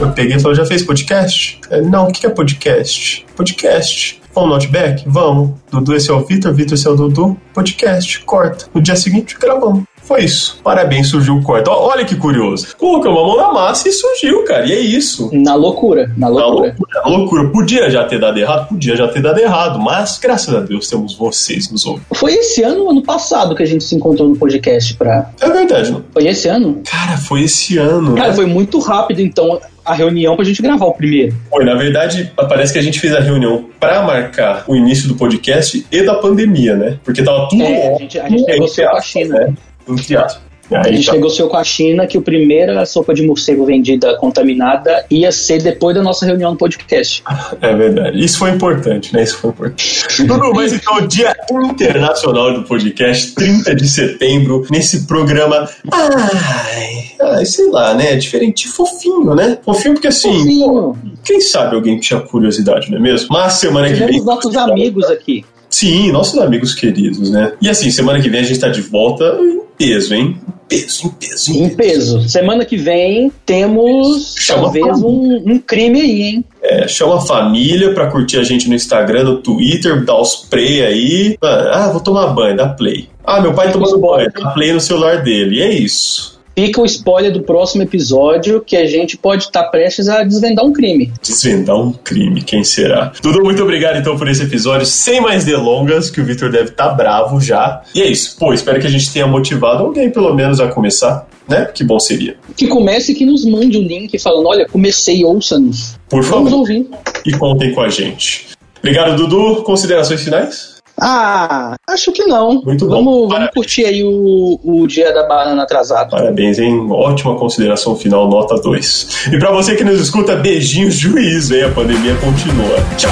[0.00, 1.60] Eu peguei e falei, já fez podcast?
[1.70, 3.26] Ele, não, o que é podcast?
[3.34, 4.20] Podcast.
[4.32, 5.02] Vamos no Outback?
[5.06, 5.58] Vamos.
[5.72, 7.36] Dudu, esse é o Vitor, Vitor, esse é o Dudu.
[7.52, 8.66] Podcast, corta.
[8.72, 9.82] No dia seguinte, gravamos.
[10.08, 10.58] Foi isso.
[10.64, 11.70] Parabéns, surgiu o corta.
[11.70, 12.74] Ó, Olha que curioso.
[12.78, 14.64] Colocamos a mão na massa e surgiu, cara.
[14.66, 15.28] E é isso.
[15.34, 16.74] Na loucura, na loucura.
[16.94, 17.48] Na loucura.
[17.50, 18.68] Podia já ter dado errado?
[18.68, 19.78] Podia já ter dado errado.
[19.78, 22.06] Mas, graças a Deus, temos vocês nos ouvindo.
[22.14, 25.30] Foi esse ano ano passado que a gente se encontrou no podcast pra.
[25.40, 26.02] É verdade, não?
[26.10, 26.80] Foi esse ano?
[26.90, 28.14] Cara, foi esse ano.
[28.14, 28.34] Cara, né?
[28.34, 31.34] foi muito rápido, então, a reunião pra gente gravar o primeiro.
[31.50, 35.14] Foi, na verdade, parece que a gente fez a reunião pra marcar o início do
[35.14, 36.98] podcast e da pandemia, né?
[37.04, 39.38] Porque tava tudo É, a gente, a gente negociou com a China.
[39.38, 39.54] né?
[39.88, 40.48] Entre aspas.
[40.70, 41.12] A Aí gente tá.
[41.14, 45.96] negociou com a China que o primeira sopa de morcego vendida contaminada ia ser depois
[45.96, 47.22] da nossa reunião no podcast.
[47.60, 48.22] É verdade.
[48.22, 49.22] Isso foi importante, né?
[49.22, 50.26] Isso foi importante.
[50.26, 55.68] Dudu, mas então, Dia Internacional do Podcast, 30 de setembro, nesse programa.
[55.90, 58.16] Ai, ai, sei lá, né?
[58.16, 59.58] Diferente, fofinho, né?
[59.64, 60.38] Fofinho porque assim.
[60.38, 60.98] Fofinho.
[61.24, 63.28] Quem sabe alguém tinha curiosidade, não é mesmo?
[63.30, 64.06] Mas semana que vem.
[64.06, 65.44] Tivemos nossos amigos aqui.
[65.70, 67.52] Sim, nossos amigos queridos, né?
[67.60, 69.38] E assim, semana que vem a gente tá de volta
[69.78, 70.36] peso, hein?
[70.46, 71.52] Em peso, em peso.
[71.52, 72.28] Em peso.
[72.28, 76.44] Semana que vem temos Chama talvez um, um crime aí, hein?
[76.60, 80.84] É, chama a família pra curtir a gente no Instagram, no Twitter, dá os play
[80.84, 81.38] aí.
[81.42, 83.08] Ah, vou tomar banho, dá play.
[83.24, 85.56] Ah, meu pai tomando banho, dá play no celular dele.
[85.56, 86.37] E é isso.
[86.58, 90.72] Fica o spoiler do próximo episódio que a gente pode estar prestes a desvendar um
[90.72, 91.12] crime.
[91.22, 93.12] Desvendar um crime, quem será?
[93.22, 94.84] Dudu, muito obrigado então por esse episódio.
[94.84, 97.82] Sem mais delongas, que o Victor deve estar bravo já.
[97.94, 98.36] E é isso.
[98.40, 101.28] Pô, espero que a gente tenha motivado alguém, pelo menos, a começar.
[101.48, 101.64] né?
[101.72, 102.34] Que bom seria.
[102.56, 105.96] Que comece e que nos mande o link falando: olha, comecei, ouça-nos.
[106.08, 106.38] Por favor.
[106.38, 106.88] Vamos ouvir.
[107.24, 108.48] E contem com a gente.
[108.80, 109.62] Obrigado, Dudu.
[109.62, 110.77] Considerações finais?
[111.00, 112.62] Ah, acho que não.
[112.62, 112.96] Muito bom.
[112.96, 116.10] Vamos, vamos curtir aí o, o dia da banana atrasado.
[116.10, 116.86] Parabéns, hein?
[116.90, 119.28] Ótima consideração final, nota 2.
[119.32, 121.64] E pra você que nos escuta, beijinhos juízo, hein?
[121.64, 122.76] A pandemia continua.
[122.96, 123.10] Tchau.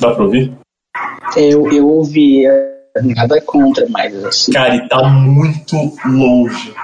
[0.00, 0.52] Dá pra ouvir?
[1.36, 2.72] Eu, eu ouvi, é,
[3.14, 4.52] nada contra, mas assim.
[4.52, 6.74] Cara, e tá muito longe.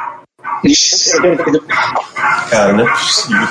[2.50, 3.48] Cara, não é possível.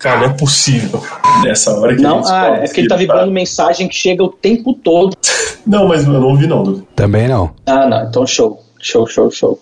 [0.00, 1.02] Cara, não é possível.
[1.44, 3.94] Nessa hora que Não, a gente ah, é porque ele tá que vibrando mensagem que
[3.94, 5.14] chega o tempo todo.
[5.66, 6.80] Não, mas eu não ouvi não.
[6.96, 7.50] Também não.
[7.66, 8.64] Ah, não, então show.
[8.80, 9.60] Show, show, show.